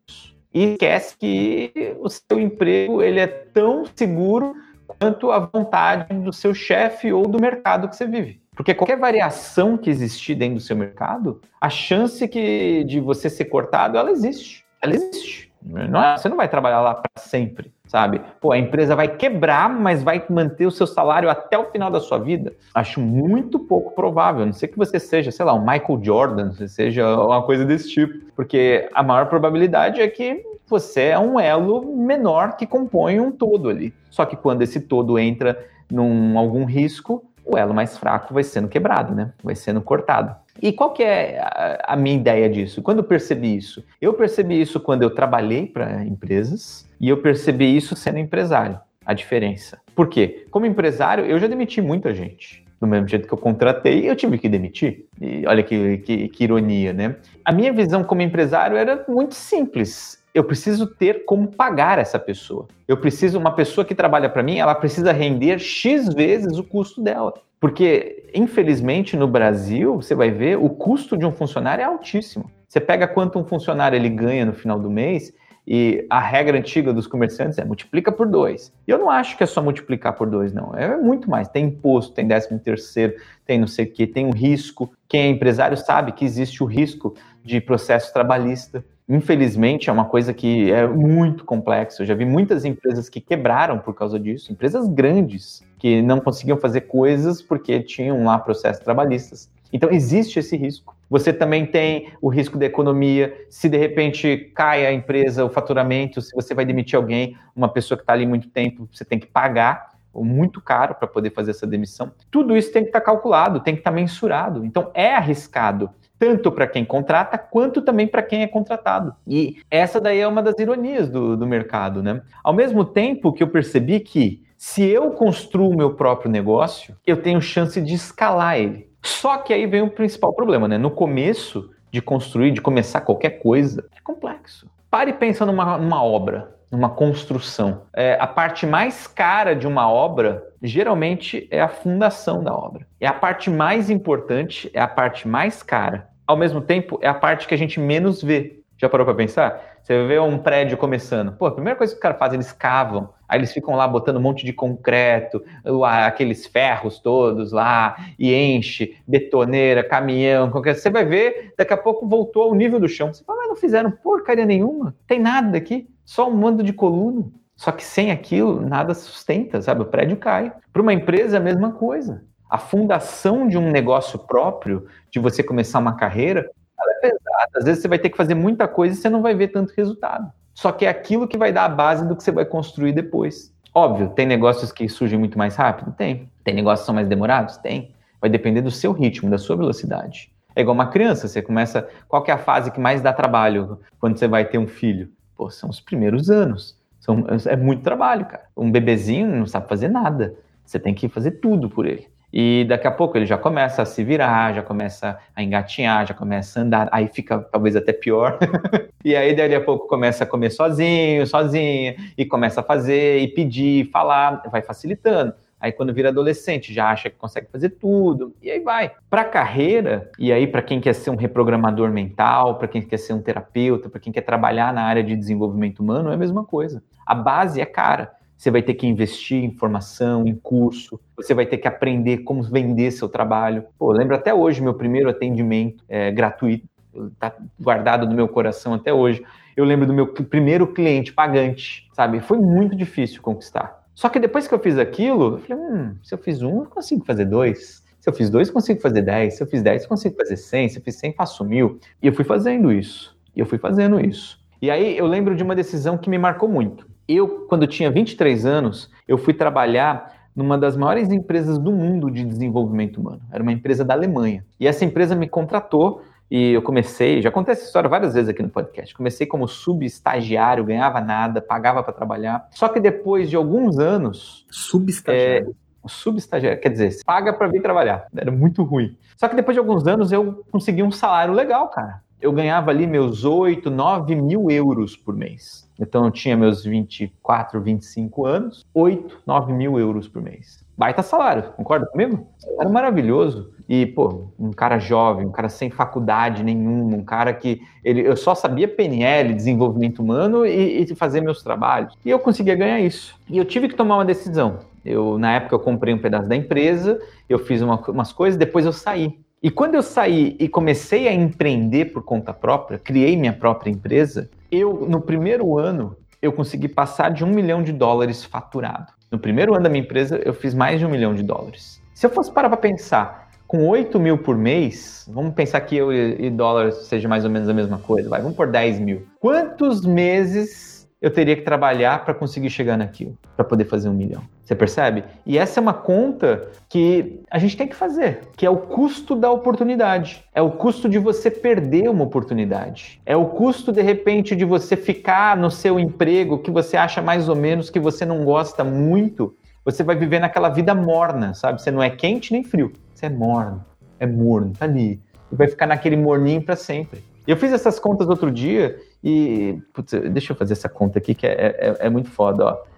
e 0.53 0.73
esquece 0.73 1.17
que 1.17 1.97
o 2.01 2.09
seu 2.11 2.39
emprego 2.39 3.03
ele 3.03 3.19
é 3.19 3.27
tão 3.27 3.87
seguro 3.97 4.55
quanto 4.87 5.31
a 5.31 5.39
vontade 5.39 6.13
do 6.13 6.33
seu 6.33 6.53
chefe 6.53 7.11
ou 7.11 7.27
do 7.27 7.41
mercado 7.41 7.89
que 7.89 7.97
você 7.97 8.07
vive. 8.07 8.43
Porque 8.55 8.75
qualquer 8.75 8.99
variação 8.99 9.79
que 9.79 9.89
existir 9.89 10.35
dentro 10.35 10.57
do 10.57 10.61
seu 10.61 10.77
mercado, 10.77 11.41
a 11.59 11.71
chance 11.71 12.29
que, 12.29 12.85
de 12.85 13.01
você 13.01 13.31
ser 13.31 13.47
cortado, 13.47 13.97
ela 13.97 14.11
existe. 14.11 14.67
Ela 14.83 14.97
existe. 14.97 15.50
Não 15.63 16.03
é, 16.03 16.17
você 16.17 16.29
não 16.29 16.37
vai 16.37 16.49
trabalhar 16.49 16.81
lá 16.81 16.95
para 16.95 17.11
sempre, 17.17 17.73
sabe? 17.87 18.21
Pô, 18.41 18.53
a 18.53 18.59
empresa 18.59 18.97
vai 18.97 19.09
quebrar, 19.09 19.69
mas 19.69 20.03
vai 20.03 20.25
manter 20.31 20.67
o 20.67 20.71
seu 20.71 20.87
salário 20.87 21.29
até 21.29 21.59
o 21.59 21.71
final 21.71 21.91
da 21.91 22.01
sua 22.01 22.19
vida. 22.19 22.55
Acho 22.75 23.01
muito 23.01 23.59
pouco 23.59 23.95
provável. 23.95 24.43
A 24.43 24.47
não 24.47 24.53
sei 24.53 24.69
que 24.69 24.79
você 24.79 24.99
seja, 24.99 25.31
sei 25.31 25.45
lá, 25.45 25.53
um 25.53 25.61
Michael 25.61 26.01
Jordan, 26.03 26.53
seja 26.67 27.15
uma 27.17 27.43
coisa 27.43 27.65
desse 27.65 27.91
tipo. 27.91 28.33
Porque 28.35 28.89
a 28.95 29.03
maior 29.03 29.27
probabilidade 29.27 30.01
é 30.01 30.09
que 30.09 30.43
você 30.67 31.07
é 31.07 31.19
um 31.19 31.39
elo 31.39 31.97
menor 31.97 32.57
que 32.57 32.67
compõe 32.67 33.21
um 33.21 33.31
todo 33.31 33.69
ali. 33.69 33.93
Só 34.09 34.25
que 34.25 34.37
quando 34.37 34.63
esse 34.63 34.81
todo 34.81 35.19
entra 35.19 35.59
num 35.91 36.39
algum 36.39 36.65
risco, 36.65 37.25
o 37.45 37.59
elo 37.59 37.75
mais 37.75 37.99
fraco 37.99 38.33
vai 38.33 38.45
sendo 38.45 38.69
quebrado, 38.69 39.15
né? 39.15 39.33
Vai 39.43 39.57
sendo 39.57 39.81
cortado. 39.83 40.35
E 40.63 40.73
qual 40.73 40.93
que 40.93 41.03
é 41.03 41.39
a, 41.41 41.95
a 41.95 41.97
minha 41.97 42.17
ideia 42.17 42.49
disso? 42.49 42.83
Quando 42.83 42.99
eu 42.99 43.05
percebi 43.05 43.57
isso? 43.57 43.85
Eu 44.01 44.15
percebi 44.15 44.61
isso 44.61 44.81
quando 44.81 45.03
eu 45.03 45.11
trabalhei 45.11 45.67
para 45.67 46.05
empresas 46.05 46.87
e 47.01 47.09
eu 47.09 47.19
percebi 47.19 47.77
isso 47.77 47.95
sendo 47.97 48.19
empresário. 48.19 48.79
A 49.05 49.15
diferença. 49.15 49.81
Por 49.95 50.09
quê? 50.09 50.47
Como 50.51 50.67
empresário, 50.67 51.25
eu 51.25 51.39
já 51.39 51.47
demiti 51.47 51.81
muita 51.81 52.15
gente 52.15 52.65
do 52.81 52.87
mesmo 52.87 53.07
jeito 53.07 53.29
que 53.29 53.35
eu 53.35 53.39
contratei, 53.39 54.09
eu 54.09 54.17
tive 54.17 54.39
que 54.39 54.49
demitir. 54.49 55.05
E 55.21 55.47
olha 55.47 55.63
que, 55.63 55.99
que, 55.99 56.29
que, 56.29 56.45
ironia, 56.45 56.95
né? 56.95 57.17
A 57.45 57.53
minha 57.53 57.73
visão 57.73 58.03
como 58.03 58.23
empresário 58.23 58.77
era 58.77 59.05
muito 59.07 59.35
simples 59.35 60.20
eu 60.35 60.45
preciso 60.45 60.87
ter 60.87 61.25
como 61.25 61.49
pagar 61.49 61.99
essa 61.99 62.19
pessoa. 62.19 62.69
Eu 62.87 62.97
preciso, 62.97 63.39
uma 63.39 63.55
pessoa 63.55 63.85
que 63.85 63.95
trabalha 63.95 64.29
para 64.29 64.43
mim, 64.43 64.59
ela 64.59 64.75
precisa 64.75 65.13
render 65.13 65.59
X 65.59 66.09
vezes 66.13 66.59
o 66.59 66.65
custo 66.65 67.03
dela. 67.03 67.35
Porque, 67.59 68.31
infelizmente, 68.35 69.17
no 69.17 69.29
Brasil, 69.29 69.97
você 69.97 70.15
vai 70.15 70.31
ver, 70.31 70.57
o 70.57 70.71
custo 70.71 71.17
de 71.17 71.27
um 71.27 71.33
funcionário 71.33 71.83
é 71.83 71.85
altíssimo. 71.85 72.51
Você 72.67 72.81
pega 72.81 73.07
quanto 73.07 73.39
um 73.39 73.45
funcionário 73.45 73.97
ele 73.97 74.09
ganha 74.09 74.47
no 74.47 74.55
final 74.55 74.79
do 74.79 74.89
mês, 74.89 75.33
e 75.67 76.07
a 76.11 76.19
regra 76.19 76.59
antiga 76.59 76.93
dos 76.93 77.07
comerciantes 77.07 77.59
é 77.59 77.65
multiplica 77.65 78.11
por 78.11 78.27
dois. 78.27 78.73
E 78.89 78.91
eu 78.91 78.99
não 78.99 79.11
acho 79.11 79.37
que 79.37 79.45
é 79.45 79.47
só 79.47 79.63
multiplicar 79.63 80.15
por 80.15 80.29
dois, 80.29 80.53
não. 80.53 80.75
É 80.75 80.97
muito 80.97 81.31
mais. 81.31 81.49
Tem 81.49 81.67
imposto, 81.67 82.13
tem 82.13 82.27
décimo 82.27 82.59
terceiro, 82.59 83.15
tem 83.47 83.59
não 83.59 83.67
sei 83.67 83.85
o 83.85 83.93
quê, 83.93 84.07
tem 84.07 84.27
um 84.27 84.33
risco. 84.33 84.91
Quem 85.09 85.23
é 85.23 85.29
empresário 85.29 85.77
sabe 85.77 86.13
que 86.13 86.25
existe 86.25 86.63
o 86.63 86.67
risco 86.67 87.15
de 87.45 87.61
processo 87.61 88.13
trabalhista. 88.13 88.85
Infelizmente, 89.11 89.91
é 89.91 89.93
uma 89.93 90.05
coisa 90.05 90.33
que 90.33 90.71
é 90.71 90.87
muito 90.87 91.45
complexa. 91.45 92.01
Eu 92.03 92.07
já 92.07 92.15
vi 92.15 92.25
muitas 92.25 92.65
empresas 92.65 93.09
que 93.09 93.21
quebraram 93.21 93.77
por 93.77 93.93
causa 93.93 94.21
disso, 94.21 94.53
empresas 94.53 94.87
grandes 94.87 95.67
que 95.81 96.01
não 96.01 96.21
conseguiam 96.21 96.57
fazer 96.57 96.83
coisas 96.83 97.43
porque 97.43 97.83
tinham 97.83 98.23
lá 98.23 98.39
processos 98.39 98.85
trabalhistas. 98.85 99.51
Então, 99.73 99.91
existe 99.91 100.39
esse 100.39 100.57
risco. 100.57 100.97
Você 101.09 101.33
também 101.33 101.67
tem 101.67 102.13
o 102.23 102.29
risco 102.29 102.57
da 102.57 102.67
economia. 102.67 103.35
Se 103.49 103.69
de 103.69 103.77
repente 103.77 104.53
cai 104.55 104.87
a 104.87 104.93
empresa, 104.93 105.45
o 105.45 105.51
faturamento, 105.51 106.23
se 106.23 106.33
você 106.33 106.55
vai 106.55 106.65
demitir 106.65 106.97
alguém, 106.97 107.37
uma 107.55 107.69
pessoa 107.69 107.99
que 107.99 108.05
está 108.05 108.13
ali 108.13 108.25
muito 108.25 108.49
tempo, 108.49 108.89
você 108.93 109.05
tem 109.05 109.19
que 109.19 109.27
pagar 109.27 109.91
muito 110.15 110.61
caro 110.61 110.95
para 110.95 111.09
poder 111.09 111.31
fazer 111.31 111.51
essa 111.51 111.67
demissão. 111.67 112.13
Tudo 112.31 112.57
isso 112.57 112.73
tem 112.73 112.83
que 112.83 112.91
estar 112.91 113.01
tá 113.01 113.07
calculado, 113.07 113.59
tem 113.59 113.75
que 113.75 113.81
estar 113.81 113.91
tá 113.91 113.97
mensurado. 113.97 114.65
Então, 114.65 114.91
é 114.95 115.15
arriscado 115.15 115.91
tanto 116.21 116.53
para 116.53 116.67
quem 116.67 116.85
contrata 116.85 117.39
quanto 117.39 117.81
também 117.81 118.07
para 118.07 118.23
quem 118.23 118.43
é 118.43 118.47
contratado. 118.47 119.15
E 119.27 119.57
essa 119.71 119.99
daí 119.99 120.21
é 120.21 120.29
uma 120.29 120.43
das 120.43 120.59
ironias 120.59 121.09
do, 121.09 121.35
do 121.35 121.47
mercado, 121.47 122.03
né? 122.03 122.21
Ao 122.45 122.53
mesmo 122.53 122.85
tempo 122.85 123.33
que 123.33 123.43
eu 123.43 123.49
percebi 123.49 124.01
que 124.01 124.45
se 124.59 124.85
eu 124.87 125.13
construo 125.13 125.75
meu 125.75 125.95
próprio 125.95 126.31
negócio, 126.31 126.95
eu 127.07 127.23
tenho 127.23 127.41
chance 127.41 127.81
de 127.81 127.95
escalar 127.95 128.59
ele. 128.59 128.91
Só 129.03 129.39
que 129.39 129.55
aí 129.55 129.67
vem 129.67 129.81
o 129.81 129.91
principal 129.91 130.35
problema, 130.35 130.69
né? 130.69 130.77
No 130.77 130.91
começo 130.91 131.71
de 131.91 132.03
construir, 132.03 132.53
de 132.53 132.61
começar 132.61 133.01
qualquer 133.01 133.39
coisa, 133.39 133.89
é 133.97 134.01
complexo. 134.03 134.71
Pare 134.91 135.13
e 135.13 135.15
pensa 135.15 135.47
numa, 135.47 135.79
numa 135.79 136.05
obra, 136.05 136.55
numa 136.71 136.91
construção. 136.91 137.85
É, 137.95 138.19
a 138.21 138.27
parte 138.27 138.67
mais 138.67 139.07
cara 139.07 139.57
de 139.57 139.67
uma 139.67 139.91
obra 139.91 140.47
geralmente 140.63 141.49
é 141.51 141.63
a 141.63 141.69
fundação 141.69 142.45
da 142.45 142.55
obra. 142.55 142.87
É 143.01 143.07
a 143.07 143.15
parte 143.15 143.49
mais 143.49 143.89
importante, 143.89 144.71
é 144.75 144.81
a 144.81 144.87
parte 144.87 145.27
mais 145.27 145.63
cara 145.63 146.10
ao 146.31 146.37
mesmo 146.37 146.61
tempo, 146.61 146.97
é 147.03 147.09
a 147.09 147.15
parte 147.15 147.49
que 147.49 147.55
a 147.55 147.59
gente 147.59 147.81
menos 147.81 148.23
vê. 148.23 148.63
Já 148.79 148.89
parou 148.89 149.05
para 149.05 149.17
pensar? 149.17 149.61
Você 149.83 150.07
vê 150.07 150.19
um 150.21 150.39
prédio 150.39 150.79
começando. 150.79 151.33
Pô, 151.33 151.47
a 151.47 151.51
primeira 151.51 151.77
coisa 151.77 151.93
que 151.93 151.97
os 151.97 152.01
caras 152.01 152.19
fazem, 152.21 152.37
eles 152.37 152.53
cavam. 152.53 153.11
Aí 153.29 153.41
eles 153.41 153.53
ficam 153.53 153.75
lá 153.75 153.87
botando 153.89 154.17
um 154.17 154.21
monte 154.21 154.47
de 154.47 154.53
concreto, 154.53 155.43
aqueles 155.85 156.47
ferros 156.47 157.01
todos 157.01 157.51
lá, 157.51 157.97
e 158.17 158.33
enche, 158.33 158.97
betoneira, 159.09 159.83
caminhão, 159.83 160.51
qualquer. 160.53 160.77
Você 160.77 160.89
vai 160.89 161.05
ver, 161.05 161.53
daqui 161.59 161.75
a 161.75 161.77
pouco 161.77 162.09
voltou 162.09 162.45
ao 162.45 162.55
nível 162.55 162.79
do 162.79 162.89
chão. 162.89 163.13
Você 163.13 163.25
fala, 163.25 163.41
mas 163.41 163.49
não 163.49 163.57
fizeram 163.57 163.91
porcaria 163.91 164.47
nenhuma. 164.47 164.95
Tem 165.09 165.19
nada 165.19 165.59
aqui, 165.59 165.89
só 166.05 166.29
um 166.29 166.37
mando 166.37 166.63
de 166.63 166.73
coluna. 166.73 167.25
Só 167.57 167.73
que 167.73 167.83
sem 167.85 168.13
aquilo, 168.13 168.61
nada 168.61 168.95
sustenta, 168.95 169.61
sabe? 169.61 169.83
O 169.83 169.87
prédio 169.87 170.17
cai. 170.17 170.53
Para 170.73 170.81
uma 170.81 170.95
empresa, 170.95 171.37
é 171.37 171.41
a 171.41 171.43
mesma 171.43 171.73
coisa 171.73 172.23
a 172.51 172.59
fundação 172.59 173.47
de 173.47 173.57
um 173.57 173.71
negócio 173.71 174.19
próprio, 174.19 174.87
de 175.11 175.21
você 175.21 175.41
começar 175.41 175.79
uma 175.79 175.97
carreira, 175.97 176.51
ela 176.79 176.93
é 176.93 177.01
pesada. 177.01 177.51
Às 177.55 177.65
vezes 177.65 177.81
você 177.81 177.89
vai 177.89 177.99
ter 177.99 178.11
que 178.11 178.17
fazer 178.17 178.35
muita 178.35 178.67
coisa 178.67 178.95
e 178.95 178.99
você 178.99 179.09
não 179.09 179.23
vai 179.23 179.35
ver 179.35 179.49
tanto 179.49 179.73
resultado. 179.77 180.31
Só 180.53 180.73
que 180.73 180.85
é 180.85 180.89
aquilo 180.89 181.29
que 181.29 181.39
vai 181.39 181.53
dar 181.53 181.67
a 181.67 181.69
base 181.69 182.07
do 182.07 182.17
que 182.17 182.25
você 182.25 182.33
vai 182.33 182.45
construir 182.45 182.93
depois. 182.93 183.55
Óbvio, 183.73 184.11
tem 184.11 184.27
negócios 184.27 184.73
que 184.73 184.89
surgem 184.89 185.19
muito 185.19 185.39
mais 185.39 185.55
rápido? 185.55 185.93
Tem. 185.93 186.29
Tem 186.43 186.53
negócios 186.53 186.81
que 186.81 186.87
são 186.87 186.95
mais 186.95 187.07
demorados? 187.07 187.57
Tem. 187.59 187.95
Vai 188.21 188.29
depender 188.29 188.63
do 188.63 188.71
seu 188.71 188.93
ritmo, 188.93 189.31
da 189.31 189.39
sua 189.39 189.57
velocidade. 189.57 190.33
É 190.57 190.63
igual 190.63 190.75
uma 190.75 190.89
criança, 190.89 191.29
você 191.29 191.41
começa. 191.41 191.89
Qual 192.09 192.25
é 192.27 192.33
a 192.33 192.39
fase 192.39 192.73
que 192.73 192.81
mais 192.81 193.01
dá 193.01 193.13
trabalho 193.13 193.79
quando 194.01 194.19
você 194.19 194.27
vai 194.27 194.45
ter 194.45 194.59
um 194.59 194.67
filho? 194.67 195.09
Pô, 195.37 195.49
são 195.49 195.71
os 195.71 195.81
primeiros 195.81 196.29
anos. 196.29 196.77
São, 196.99 197.25
é 197.47 197.57
muito 197.57 197.83
trabalho, 197.83 198.27
cara. 198.27 198.45
Um 198.57 198.71
bebezinho 198.71 199.29
não 199.29 199.47
sabe 199.47 199.69
fazer 199.69 199.89
nada. 199.89 200.35
Você 200.65 200.79
tem 200.79 200.93
que 200.93 201.09
fazer 201.09 201.33
tudo 201.33 201.71
por 201.71 201.87
ele. 201.87 202.09
E 202.33 202.65
daqui 202.69 202.87
a 202.87 202.91
pouco 202.91 203.19
ele 203.19 203.27
já 203.27 203.37
começa 203.37 203.83
a 203.83 203.85
se 203.85 204.05
virar, 204.05 204.55
já 204.55 204.63
começa 204.63 205.19
a 205.35 205.43
engatinhar, 205.43 206.07
já 206.07 206.15
começa 206.15 206.61
a 206.61 206.63
andar, 206.63 206.89
aí 206.93 207.09
fica 207.09 207.39
talvez 207.41 207.75
até 207.75 207.93
pior. 207.93 208.39
e 209.05 209.17
aí 209.17 209.35
daqui 209.35 209.55
a 209.55 209.61
pouco 209.61 209.89
começa 209.89 210.25
a 210.25 210.27
comer 210.27 210.51
sozinho, 210.51 211.27
sozinha, 211.27 211.97
e 212.17 212.25
começa 212.25 212.61
a 212.61 212.65
fazer, 212.65 213.19
e 213.19 213.29
pedir, 213.29 213.91
falar, 213.91 214.43
vai 214.51 214.63
facilitando. 214.63 215.35
Aí 215.61 215.73
quando 215.73 215.93
vira 215.93 216.09
adolescente, 216.09 216.73
já 216.73 216.89
acha 216.89 217.11
que 217.11 217.17
consegue 217.17 217.49
fazer 217.53 217.71
tudo, 217.71 218.35
e 218.41 218.51
aí 218.51 218.61
vai. 218.61 218.93
Para 219.11 219.25
carreira, 219.25 220.11
e 220.19 220.33
aí 220.33 220.47
para 220.47 220.63
quem 220.63 220.81
quer 220.81 220.95
ser 220.95 221.11
um 221.11 221.17
reprogramador 221.17 221.91
mental, 221.91 222.57
para 222.57 222.67
quem 222.67 222.81
quer 222.81 222.97
ser 222.97 223.13
um 223.13 223.21
terapeuta, 223.21 223.91
para 223.91 224.01
quem 224.01 224.11
quer 224.11 224.23
trabalhar 224.23 224.73
na 224.73 224.85
área 224.85 225.03
de 225.03 225.15
desenvolvimento 225.15 225.81
humano, 225.81 226.11
é 226.11 226.15
a 226.15 226.17
mesma 226.17 226.45
coisa. 226.45 226.83
A 227.05 227.15
base 227.15 227.61
é 227.61 227.67
cara. 227.67 228.11
Você 228.41 228.51
vai 228.51 228.63
ter 228.63 228.73
que 228.73 228.87
investir 228.87 229.45
em 229.45 229.51
formação, 229.51 230.27
em 230.27 230.35
curso, 230.35 230.99
você 231.15 231.35
vai 231.35 231.45
ter 231.45 231.59
que 231.59 231.69
aprender 231.69 232.21
como 232.21 232.43
vender 232.43 232.91
seu 232.91 233.07
trabalho. 233.07 233.67
Pô, 233.79 233.93
lembro 233.93 234.17
até 234.17 234.33
hoje 234.33 234.63
meu 234.63 234.73
primeiro 234.73 235.11
atendimento 235.11 235.85
é, 235.87 236.11
gratuito, 236.11 236.67
está 237.13 237.37
guardado 237.61 238.07
no 238.07 238.15
meu 238.15 238.27
coração 238.27 238.73
até 238.73 238.95
hoje. 238.95 239.23
Eu 239.55 239.67
lembro 239.67 239.87
do 239.87 239.93
meu 239.93 240.07
primeiro 240.07 240.67
cliente 240.69 241.13
pagante, 241.13 241.87
sabe? 241.93 242.21
Foi 242.21 242.39
muito 242.39 242.75
difícil 242.75 243.21
conquistar. 243.21 243.85
Só 243.95 244.09
que 244.09 244.19
depois 244.19 244.49
que 244.49 244.55
eu 244.55 244.59
fiz 244.59 244.79
aquilo, 244.79 245.35
eu 245.35 245.39
falei, 245.41 245.63
hum, 245.63 245.95
se 246.03 246.15
eu 246.15 246.19
fiz 246.19 246.41
um, 246.41 246.61
eu 246.61 246.71
consigo 246.71 247.05
fazer 247.05 247.27
dois. 247.27 247.85
Se 248.01 248.09
eu 248.09 248.15
fiz 248.15 248.31
dois, 248.31 248.51
consigo 248.51 248.81
fazer 248.81 249.03
dez. 249.03 249.35
Se 249.35 249.43
eu 249.43 249.47
fiz 249.47 249.63
dez, 249.63 249.85
consigo 249.85 250.17
fazer 250.17 250.39
cem. 250.39 250.67
Se 250.67 250.79
eu 250.79 250.83
fiz 250.83 250.97
cem, 250.97 251.13
faço 251.13 251.45
mil. 251.45 251.79
E 252.03 252.07
eu 252.07 252.15
fui 252.15 252.25
fazendo 252.25 252.73
isso. 252.73 253.15
E 253.37 253.41
eu 253.41 253.45
fui 253.45 253.59
fazendo 253.59 254.01
isso. 254.01 254.41
E 254.63 254.71
aí 254.71 254.97
eu 254.97 255.05
lembro 255.07 255.37
de 255.37 255.43
uma 255.43 255.55
decisão 255.55 255.99
que 255.99 256.09
me 256.09 256.17
marcou 256.17 256.49
muito. 256.49 256.89
Eu, 257.13 257.47
quando 257.49 257.63
eu 257.63 257.69
tinha 257.69 257.91
23 257.91 258.47
anos, 258.47 258.91
eu 259.09 259.19
fui 259.19 259.35
trabalhar 259.35 260.13
numa 260.35 260.57
das 260.57 260.77
maiores 260.77 261.11
empresas 261.11 261.59
do 261.59 261.73
mundo 261.73 262.11
de 262.11 262.25
desenvolvimento 262.25 263.01
humano. 263.01 263.21
Era 263.33 263.43
uma 263.43 263.53
empresa 263.53 263.85
da 263.85 263.95
Alemanha. 263.95 264.45
E 264.61 264.67
essa 264.67 264.85
empresa 264.85 265.17
me 265.17 265.29
contratou 265.29 266.03
e 266.31 266.53
eu 266.53 266.63
comecei, 266.63 267.21
já 267.21 267.29
contei 267.29 267.53
essa 267.53 267.65
história 267.65 267.91
várias 267.91 268.15
vezes 268.15 268.29
aqui 268.29 268.41
no 268.41 268.49
podcast. 268.49 268.95
Comecei 268.95 269.27
como 269.27 269.49
subestagiário, 269.49 270.65
ganhava 270.65 271.01
nada, 271.01 271.43
pagava 271.43 271.83
para 271.83 271.93
trabalhar. 271.93 272.47
Só 272.53 272.69
que 272.69 272.79
depois 272.79 273.29
de 273.29 273.35
alguns 273.35 273.79
anos. 273.81 274.47
Subestagiário. 274.49 275.51
É, 275.51 275.89
subestagiário, 275.89 276.61
quer 276.61 276.69
dizer, 276.69 276.97
paga 277.05 277.33
para 277.33 277.49
vir 277.49 277.61
trabalhar. 277.61 278.07
Era 278.17 278.31
muito 278.31 278.63
ruim. 278.63 278.97
Só 279.17 279.27
que 279.27 279.35
depois 279.35 279.57
de 279.57 279.59
alguns 279.59 279.87
anos 279.89 280.13
eu 280.13 280.45
consegui 280.53 280.85
um 280.85 280.93
salário 280.93 281.35
legal, 281.35 281.69
cara. 281.69 282.01
Eu 282.21 282.33
ganhava 282.33 282.71
ali 282.71 282.87
meus 282.87 283.25
8, 283.25 283.71
9 283.71 284.15
mil 284.15 284.51
euros 284.51 284.97
por 284.97 285.17
mês. 285.17 285.69
Então 285.79 286.05
eu 286.05 286.11
tinha 286.11 286.37
meus 286.37 286.65
24, 286.65 287.61
25 287.61 288.27
anos, 288.27 288.67
8, 288.75 289.23
9 289.27 289.53
mil 289.53 289.79
euros 289.79 290.07
por 290.07 290.21
mês. 290.21 290.63
Baita 290.77 291.03
salário, 291.03 291.45
concorda 291.57 291.87
comigo? 291.87 292.27
Era 292.59 292.69
maravilhoso. 292.69 293.53
E, 293.69 293.87
pô, 293.87 294.33
um 294.39 294.51
cara 294.51 294.79
jovem, 294.79 295.27
um 295.27 295.31
cara 295.31 295.49
sem 295.49 295.71
faculdade 295.71 296.43
nenhuma, 296.43 296.97
um 296.97 297.05
cara 297.05 297.33
que 297.33 297.63
ele, 297.85 298.01
eu 298.01 298.17
só 298.17 298.35
sabia 298.35 298.67
PNL, 298.67 299.33
desenvolvimento 299.33 300.01
humano 300.01 300.45
e, 300.45 300.83
e 300.83 300.95
fazer 300.95 301.21
meus 301.21 301.43
trabalhos. 301.43 301.95
E 302.05 302.11
eu 302.11 302.19
conseguia 302.19 302.57
ganhar 302.57 302.81
isso. 302.81 303.15
E 303.29 303.39
eu 303.39 303.45
tive 303.45 303.69
que 303.69 303.77
tomar 303.77 303.97
uma 303.97 304.05
decisão. 304.05 304.59
Eu, 304.85 305.19
na 305.19 305.35
época, 305.35 305.55
eu 305.55 305.61
comprei 305.61 305.95
um 305.95 305.99
pedaço 305.99 306.29
da 306.29 306.35
empresa, 306.35 307.01
eu 307.29 307.39
fiz 307.39 307.63
uma, 307.63 307.77
umas 307.89 308.13
coisas, 308.13 308.39
depois 308.39 308.67
eu 308.67 308.73
saí. 308.73 309.19
E 309.43 309.51
quando 309.51 309.75
eu 309.75 309.83
saí 309.83 310.37
e 310.39 310.47
comecei 310.47 311.09
a 311.09 311.15
empreender 311.15 311.87
por 311.87 312.03
conta 312.03 312.31
própria, 312.31 312.79
criei 312.79 313.17
minha 313.17 313.33
própria 313.33 313.71
empresa, 313.71 314.29
eu, 314.53 314.87
no 314.87 315.01
primeiro 315.01 315.59
ano, 315.59 315.97
eu 316.21 316.31
consegui 316.31 316.69
passar 316.69 317.11
de 317.11 317.25
um 317.25 317.29
milhão 317.29 317.63
de 317.63 317.73
dólares 317.73 318.23
faturado. 318.23 318.93
No 319.11 319.19
primeiro 319.19 319.55
ano 319.55 319.63
da 319.63 319.71
minha 319.71 319.83
empresa, 319.83 320.21
eu 320.23 320.35
fiz 320.35 320.53
mais 320.53 320.79
de 320.79 320.85
um 320.85 320.91
milhão 320.91 321.15
de 321.15 321.23
dólares. 321.23 321.83
Se 321.95 322.05
eu 322.05 322.11
fosse 322.11 322.31
parar 322.31 322.51
para 322.51 322.59
pensar, 322.59 323.31
com 323.47 323.67
8 323.67 323.99
mil 323.99 324.19
por 324.19 324.37
mês, 324.37 325.09
vamos 325.11 325.33
pensar 325.33 325.63
que 325.63 325.75
eu 325.75 325.91
e 325.91 326.29
dólar 326.29 326.71
seja 326.73 327.09
mais 327.09 327.25
ou 327.25 327.31
menos 327.31 327.49
a 327.49 327.55
mesma 327.55 327.79
coisa, 327.79 328.11
vai, 328.11 328.21
vamos 328.21 328.37
por 328.37 328.47
10 328.47 328.79
mil. 328.79 329.07
Quantos 329.19 329.87
meses 329.87 330.87
eu 331.01 331.11
teria 331.11 331.35
que 331.35 331.43
trabalhar 331.43 332.05
para 332.05 332.13
conseguir 332.13 332.51
chegar 332.51 332.77
naquilo, 332.77 333.17
para 333.35 333.45
poder 333.45 333.65
fazer 333.65 333.89
um 333.89 333.95
milhão. 333.95 334.23
Você 334.51 334.57
percebe? 334.57 335.05
E 335.25 335.39
essa 335.39 335.61
é 335.61 335.63
uma 335.63 335.73
conta 335.73 336.49
que 336.69 337.21
a 337.31 337.39
gente 337.39 337.57
tem 337.57 337.69
que 337.69 337.77
fazer, 337.77 338.23
que 338.37 338.45
é 338.45 338.51
o 338.51 338.57
custo 338.57 339.15
da 339.15 339.31
oportunidade. 339.31 340.25
É 340.35 340.43
o 340.43 340.51
custo 340.51 340.89
de 340.89 340.99
você 340.99 341.31
perder 341.31 341.89
uma 341.89 342.03
oportunidade. 342.03 343.01
É 343.07 343.15
o 343.17 343.27
custo, 343.27 343.71
de 343.71 343.81
repente, 343.81 344.35
de 344.35 344.45
você 344.45 344.77
ficar 344.77 345.37
no 345.37 345.53
seu 345.53 345.79
emprego 345.79 346.41
que 346.41 346.51
você 346.51 346.77
acha 346.77 347.01
mais 347.01 347.29
ou 347.29 347.37
menos 347.37 347.71
que 347.71 347.79
você 347.79 348.05
não 348.05 348.25
gosta 348.25 348.65
muito. 348.65 349.37
Você 349.65 349.85
vai 349.85 349.95
viver 349.95 350.19
naquela 350.19 350.49
vida 350.49 350.75
morna, 350.75 351.33
sabe? 351.33 351.63
Você 351.63 351.71
não 351.71 351.81
é 351.81 351.89
quente 351.89 352.33
nem 352.33 352.43
frio. 352.43 352.73
Você 352.93 353.07
é 353.07 353.09
morno, 353.09 353.65
é 354.01 354.07
morno, 354.07 354.53
tá 354.59 354.65
ali. 354.65 355.01
E 355.31 355.37
vai 355.37 355.47
ficar 355.47 355.69
naquele 355.69 355.97
morninho 355.97 356.43
para 356.43 356.57
sempre. 356.57 357.05
Eu 357.25 357.37
fiz 357.37 357.53
essas 357.53 357.79
contas 357.79 358.09
outro 358.09 358.33
dia 358.33 358.81
e, 359.05 359.63
putz, 359.73 359.93
deixa 360.11 360.33
eu 360.33 360.37
fazer 360.37 360.55
essa 360.55 360.69
conta 360.69 360.99
aqui 360.99 361.15
que 361.15 361.25
é, 361.25 361.55
é, 361.57 361.77
é 361.87 361.89
muito 361.89 362.11
foda, 362.11 362.45
ó. 362.47 362.70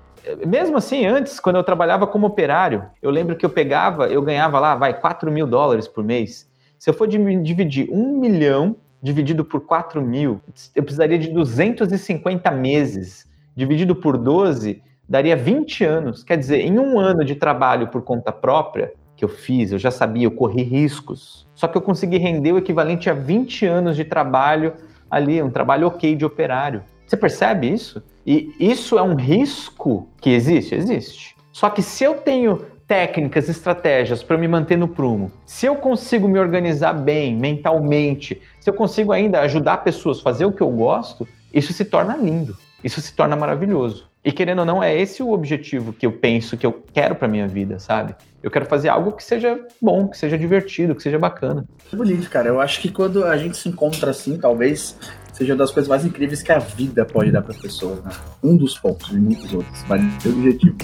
Mesmo 0.46 0.76
assim, 0.76 1.04
antes, 1.04 1.40
quando 1.40 1.56
eu 1.56 1.64
trabalhava 1.64 2.06
como 2.06 2.26
operário, 2.26 2.85
eu 3.00 3.11
lembro 3.11 3.37
que 3.37 3.44
eu 3.44 3.50
pegava, 3.50 4.06
eu 4.06 4.22
ganhava 4.22 4.61
lá, 4.61 4.74
vai, 4.74 4.98
4 4.98 5.30
mil 5.30 5.46
dólares 5.46 5.88
por 5.88 6.04
mês. 6.04 6.48
Se 6.78 6.90
eu 6.90 6.94
for 6.94 7.06
dividir 7.06 7.88
um 7.90 8.18
milhão 8.18 8.76
dividido 9.02 9.44
por 9.44 9.62
4 9.62 10.00
mil, 10.00 10.40
eu 10.74 10.82
precisaria 10.82 11.18
de 11.18 11.28
250 11.30 12.50
meses. 12.52 13.28
Dividido 13.54 13.96
por 13.96 14.16
12, 14.16 14.82
daria 15.08 15.37
20 15.37 15.85
anos. 15.85 16.22
Quer 16.22 16.38
dizer, 16.38 16.61
em 16.61 16.78
um 16.78 16.98
ano 16.98 17.24
de 17.24 17.35
trabalho 17.35 17.88
por 17.88 18.02
conta 18.02 18.32
própria, 18.32 18.92
que 19.16 19.24
eu 19.24 19.28
fiz, 19.28 19.72
eu 19.72 19.78
já 19.78 19.90
sabia, 19.90 20.24
eu 20.24 20.30
corri 20.30 20.62
riscos. 20.62 21.46
Só 21.54 21.68
que 21.68 21.76
eu 21.76 21.82
consegui 21.82 22.18
render 22.18 22.52
o 22.52 22.58
equivalente 22.58 23.11
a 23.11 23.14
20 23.14 23.66
anos 23.66 23.96
de 23.96 24.04
trabalho 24.04 24.74
ali, 25.11 25.42
um 25.42 25.50
trabalho 25.50 25.87
ok 25.87 26.16
de 26.16 26.24
operário. 26.24 26.82
Você 27.12 27.16
percebe 27.18 27.70
isso? 27.70 28.03
E 28.27 28.55
isso 28.59 28.98
é 28.98 29.03
um 29.03 29.14
risco 29.14 30.09
que 30.18 30.31
existe? 30.31 30.75
Existe. 30.75 31.37
Só 31.53 31.68
que 31.68 31.83
se 31.83 32.03
eu 32.03 32.14
tenho 32.14 32.64
técnicas, 32.88 33.51
estratégias 33.51 34.22
para 34.22 34.38
me 34.38 34.48
manter 34.48 34.79
no 34.79 34.88
prumo, 34.88 35.31
se 35.44 35.66
eu 35.66 35.77
consigo 35.77 36.27
me 36.27 36.38
organizar 36.38 36.94
bem 36.94 37.37
mentalmente, 37.37 38.40
se 38.59 38.70
eu 38.70 38.72
consigo 38.72 39.12
ainda 39.12 39.40
ajudar 39.40 39.85
pessoas 39.85 40.20
a 40.20 40.22
fazer 40.22 40.46
o 40.46 40.53
que 40.53 40.62
eu 40.62 40.70
gosto, 40.70 41.29
isso 41.53 41.75
se 41.75 41.85
torna 41.85 42.16
lindo, 42.16 42.57
isso 42.83 42.98
se 43.03 43.12
torna 43.12 43.37
maravilhoso. 43.37 44.09
E 44.25 44.33
querendo 44.33 44.61
ou 44.61 44.64
não, 44.64 44.83
é 44.83 44.98
esse 44.98 45.22
o 45.22 45.33
objetivo 45.33 45.92
que 45.92 46.07
eu 46.07 46.12
penso 46.12 46.57
que 46.57 46.64
eu 46.64 46.83
quero 46.94 47.14
para 47.14 47.29
minha 47.29 47.46
vida, 47.46 47.79
sabe? 47.79 48.14
Eu 48.42 48.51
quero 48.51 48.64
fazer 48.64 48.88
algo 48.88 49.12
que 49.12 49.22
seja 49.22 49.61
bom, 49.81 50.09
que 50.09 50.16
seja 50.16 50.38
divertido, 50.38 50.94
que 50.94 51.03
seja 51.03 51.18
bacana. 51.18 51.66
Que 51.90 51.94
bonito, 51.94 52.31
cara. 52.31 52.48
Eu 52.48 52.59
acho 52.59 52.81
que 52.81 52.90
quando 52.90 53.25
a 53.25 53.37
gente 53.37 53.57
se 53.57 53.68
encontra 53.68 54.12
assim, 54.12 54.38
talvez 54.38 54.96
seja 55.33 55.53
uma 55.53 55.59
das 55.59 55.71
coisas 55.71 55.88
mais 55.88 56.05
incríveis 56.05 56.42
que 56.42 56.53
a 56.53 56.59
vida 56.59 57.05
pode 57.05 57.31
dar 57.33 57.42
para 57.42 57.55
pessoas, 57.55 58.03
né? 58.05 58.11
Um 58.42 58.57
dos 58.57 58.79
pontos, 58.79 59.11
e 59.11 59.16
muitos 59.16 59.53
outros, 59.53 59.85
mas 59.88 60.03
o 60.25 60.29
objetivo. 60.29 60.77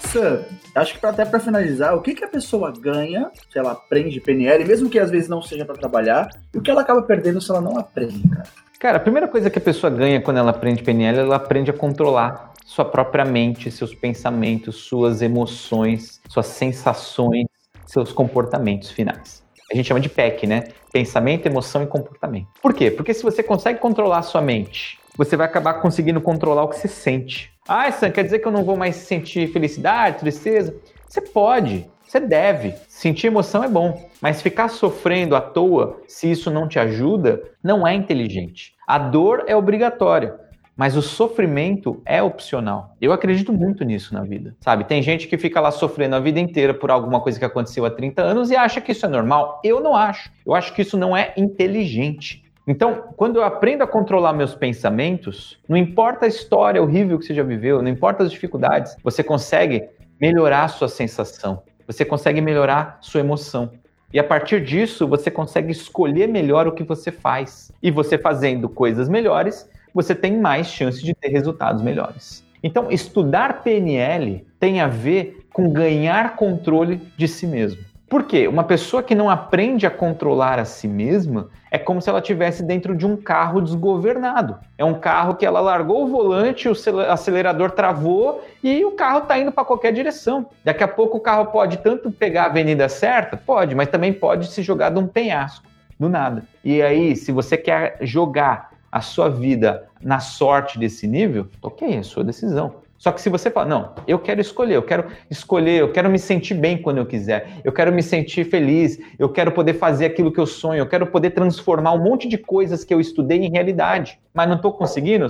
Sam, 0.00 0.44
acho 0.74 0.98
que 0.98 1.06
até 1.06 1.24
para 1.24 1.40
finalizar, 1.40 1.94
o 1.94 2.00
que, 2.00 2.14
que 2.14 2.24
a 2.24 2.28
pessoa 2.28 2.72
ganha 2.72 3.30
se 3.50 3.58
ela 3.58 3.72
aprende 3.72 4.20
PNL, 4.20 4.64
mesmo 4.64 4.88
que 4.88 4.98
às 4.98 5.10
vezes 5.10 5.28
não 5.28 5.42
seja 5.42 5.64
para 5.64 5.74
trabalhar, 5.74 6.28
e 6.54 6.58
o 6.58 6.62
que 6.62 6.70
ela 6.70 6.82
acaba 6.82 7.02
perdendo 7.02 7.40
se 7.40 7.50
ela 7.50 7.60
não 7.60 7.78
aprende, 7.78 8.28
cara? 8.28 8.44
Cara, 8.78 8.96
a 8.98 9.00
primeira 9.00 9.26
coisa 9.26 9.48
que 9.48 9.58
a 9.58 9.62
pessoa 9.62 9.90
ganha 9.90 10.20
quando 10.20 10.36
ela 10.36 10.50
aprende 10.50 10.82
PNL, 10.82 11.18
ela 11.20 11.36
aprende 11.36 11.70
a 11.70 11.74
controlar 11.74 12.52
sua 12.64 12.84
própria 12.84 13.24
mente, 13.24 13.70
seus 13.70 13.94
pensamentos, 13.94 14.76
suas 14.76 15.22
emoções, 15.22 16.20
suas 16.28 16.46
sensações, 16.46 17.46
seus 17.86 18.12
comportamentos 18.12 18.90
finais. 18.90 19.45
A 19.70 19.74
gente 19.74 19.86
chama 19.86 20.00
de 20.00 20.08
PEC, 20.08 20.46
né? 20.46 20.64
Pensamento, 20.92 21.46
emoção 21.46 21.82
e 21.82 21.86
comportamento. 21.86 22.46
Por 22.62 22.72
quê? 22.72 22.90
Porque 22.90 23.12
se 23.12 23.22
você 23.22 23.42
consegue 23.42 23.78
controlar 23.80 24.18
a 24.18 24.22
sua 24.22 24.40
mente, 24.40 24.98
você 25.16 25.36
vai 25.36 25.46
acabar 25.46 25.74
conseguindo 25.74 26.20
controlar 26.20 26.62
o 26.62 26.68
que 26.68 26.78
você 26.78 26.88
sente. 26.88 27.50
Ah, 27.66 27.90
Sam, 27.90 28.10
quer 28.10 28.22
dizer 28.22 28.38
que 28.38 28.46
eu 28.46 28.52
não 28.52 28.64
vou 28.64 28.76
mais 28.76 28.96
sentir 28.96 29.52
felicidade, 29.52 30.20
tristeza? 30.20 30.76
Você 31.08 31.20
pode, 31.20 31.90
você 32.06 32.20
deve. 32.20 32.74
Sentir 32.88 33.26
emoção 33.26 33.64
é 33.64 33.68
bom, 33.68 34.08
mas 34.20 34.40
ficar 34.40 34.68
sofrendo 34.68 35.34
à 35.34 35.40
toa, 35.40 36.00
se 36.06 36.30
isso 36.30 36.50
não 36.50 36.68
te 36.68 36.78
ajuda, 36.78 37.42
não 37.62 37.86
é 37.86 37.94
inteligente. 37.94 38.74
A 38.86 38.98
dor 38.98 39.44
é 39.48 39.56
obrigatória. 39.56 40.45
Mas 40.76 40.94
o 40.94 41.00
sofrimento 41.00 42.02
é 42.04 42.22
opcional. 42.22 42.94
Eu 43.00 43.10
acredito 43.12 43.50
muito 43.52 43.82
nisso 43.82 44.12
na 44.12 44.22
vida, 44.22 44.54
sabe? 44.60 44.84
Tem 44.84 45.02
gente 45.02 45.26
que 45.26 45.38
fica 45.38 45.58
lá 45.58 45.70
sofrendo 45.70 46.16
a 46.16 46.20
vida 46.20 46.38
inteira 46.38 46.74
por 46.74 46.90
alguma 46.90 47.18
coisa 47.18 47.38
que 47.38 47.44
aconteceu 47.44 47.86
há 47.86 47.90
30 47.90 48.22
anos 48.22 48.50
e 48.50 48.56
acha 48.56 48.80
que 48.80 48.92
isso 48.92 49.06
é 49.06 49.08
normal. 49.08 49.60
Eu 49.64 49.80
não 49.80 49.96
acho. 49.96 50.30
Eu 50.44 50.54
acho 50.54 50.74
que 50.74 50.82
isso 50.82 50.98
não 50.98 51.16
é 51.16 51.32
inteligente. 51.34 52.44
Então, 52.66 53.04
quando 53.16 53.36
eu 53.36 53.44
aprendo 53.44 53.82
a 53.82 53.86
controlar 53.86 54.34
meus 54.34 54.54
pensamentos, 54.54 55.58
não 55.68 55.76
importa 55.76 56.26
a 56.26 56.28
história 56.28 56.82
horrível 56.82 57.18
que 57.18 57.24
você 57.24 57.32
já 57.32 57.44
viveu, 57.44 57.80
não 57.80 57.88
importa 57.88 58.24
as 58.24 58.30
dificuldades, 58.30 58.96
você 59.02 59.22
consegue 59.22 59.88
melhorar 60.20 60.64
a 60.64 60.68
sua 60.68 60.88
sensação, 60.88 61.62
você 61.86 62.04
consegue 62.04 62.40
melhorar 62.40 62.98
sua 63.00 63.20
emoção. 63.20 63.70
E 64.12 64.18
a 64.18 64.24
partir 64.24 64.62
disso, 64.64 65.06
você 65.06 65.30
consegue 65.30 65.70
escolher 65.70 66.26
melhor 66.26 66.66
o 66.66 66.72
que 66.72 66.82
você 66.82 67.12
faz. 67.12 67.70
E 67.82 67.90
você 67.90 68.18
fazendo 68.18 68.68
coisas 68.68 69.08
melhores, 69.08 69.68
você 69.96 70.14
tem 70.14 70.36
mais 70.38 70.66
chance 70.66 71.02
de 71.02 71.14
ter 71.14 71.28
resultados 71.28 71.80
melhores. 71.80 72.44
Então, 72.62 72.90
estudar 72.90 73.62
PNL 73.62 74.46
tem 74.60 74.82
a 74.82 74.86
ver 74.86 75.46
com 75.54 75.72
ganhar 75.72 76.36
controle 76.36 77.00
de 77.16 77.26
si 77.26 77.46
mesmo. 77.46 77.82
Por 78.06 78.24
quê? 78.24 78.46
Uma 78.46 78.62
pessoa 78.62 79.02
que 79.02 79.14
não 79.14 79.30
aprende 79.30 79.86
a 79.86 79.90
controlar 79.90 80.58
a 80.58 80.66
si 80.66 80.86
mesma 80.86 81.48
é 81.70 81.78
como 81.78 82.00
se 82.02 82.10
ela 82.10 82.18
estivesse 82.18 82.62
dentro 82.62 82.94
de 82.94 83.06
um 83.06 83.16
carro 83.16 83.60
desgovernado. 83.62 84.58
É 84.76 84.84
um 84.84 84.94
carro 84.94 85.34
que 85.34 85.46
ela 85.46 85.60
largou 85.60 86.04
o 86.04 86.08
volante, 86.08 86.68
o 86.68 86.72
acelerador 87.10 87.70
travou 87.70 88.44
e 88.62 88.84
o 88.84 88.92
carro 88.92 89.20
está 89.20 89.38
indo 89.38 89.50
para 89.50 89.64
qualquer 89.64 89.92
direção. 89.92 90.46
Daqui 90.62 90.84
a 90.84 90.88
pouco 90.88 91.16
o 91.16 91.20
carro 91.20 91.46
pode 91.46 91.78
tanto 91.78 92.12
pegar 92.12 92.44
a 92.44 92.46
avenida 92.46 92.86
certa, 92.88 93.34
pode, 93.34 93.74
mas 93.74 93.88
também 93.88 94.12
pode 94.12 94.48
se 94.48 94.62
jogar 94.62 94.90
de 94.90 94.98
um 94.98 95.06
penhasco, 95.06 95.66
do 95.98 96.08
nada. 96.08 96.44
E 96.62 96.82
aí, 96.82 97.16
se 97.16 97.32
você 97.32 97.56
quer 97.56 97.96
jogar 98.02 98.75
a 98.96 99.00
sua 99.02 99.28
vida 99.28 99.84
na 100.00 100.20
sorte 100.20 100.78
desse 100.78 101.06
nível, 101.06 101.48
ok, 101.60 101.96
é 101.96 102.02
sua 102.02 102.24
decisão. 102.24 102.76
Só 102.96 103.12
que 103.12 103.20
se 103.20 103.28
você 103.28 103.50
fala, 103.50 103.68
não, 103.68 103.94
eu 104.08 104.18
quero 104.18 104.40
escolher, 104.40 104.76
eu 104.76 104.82
quero 104.82 105.08
escolher, 105.30 105.82
eu 105.82 105.92
quero 105.92 106.08
me 106.08 106.18
sentir 106.18 106.54
bem 106.54 106.80
quando 106.80 106.96
eu 106.96 107.04
quiser, 107.04 107.60
eu 107.62 107.70
quero 107.72 107.92
me 107.92 108.02
sentir 108.02 108.44
feliz, 108.44 108.98
eu 109.18 109.28
quero 109.28 109.52
poder 109.52 109.74
fazer 109.74 110.06
aquilo 110.06 110.32
que 110.32 110.40
eu 110.40 110.46
sonho, 110.46 110.78
eu 110.78 110.86
quero 110.86 111.06
poder 111.08 111.32
transformar 111.32 111.92
um 111.92 112.02
monte 112.02 112.26
de 112.26 112.38
coisas 112.38 112.84
que 112.84 112.94
eu 112.94 112.98
estudei 112.98 113.36
em 113.36 113.50
realidade, 113.50 114.18
mas 114.32 114.48
não 114.48 114.56
estou 114.56 114.72
conseguindo, 114.72 115.26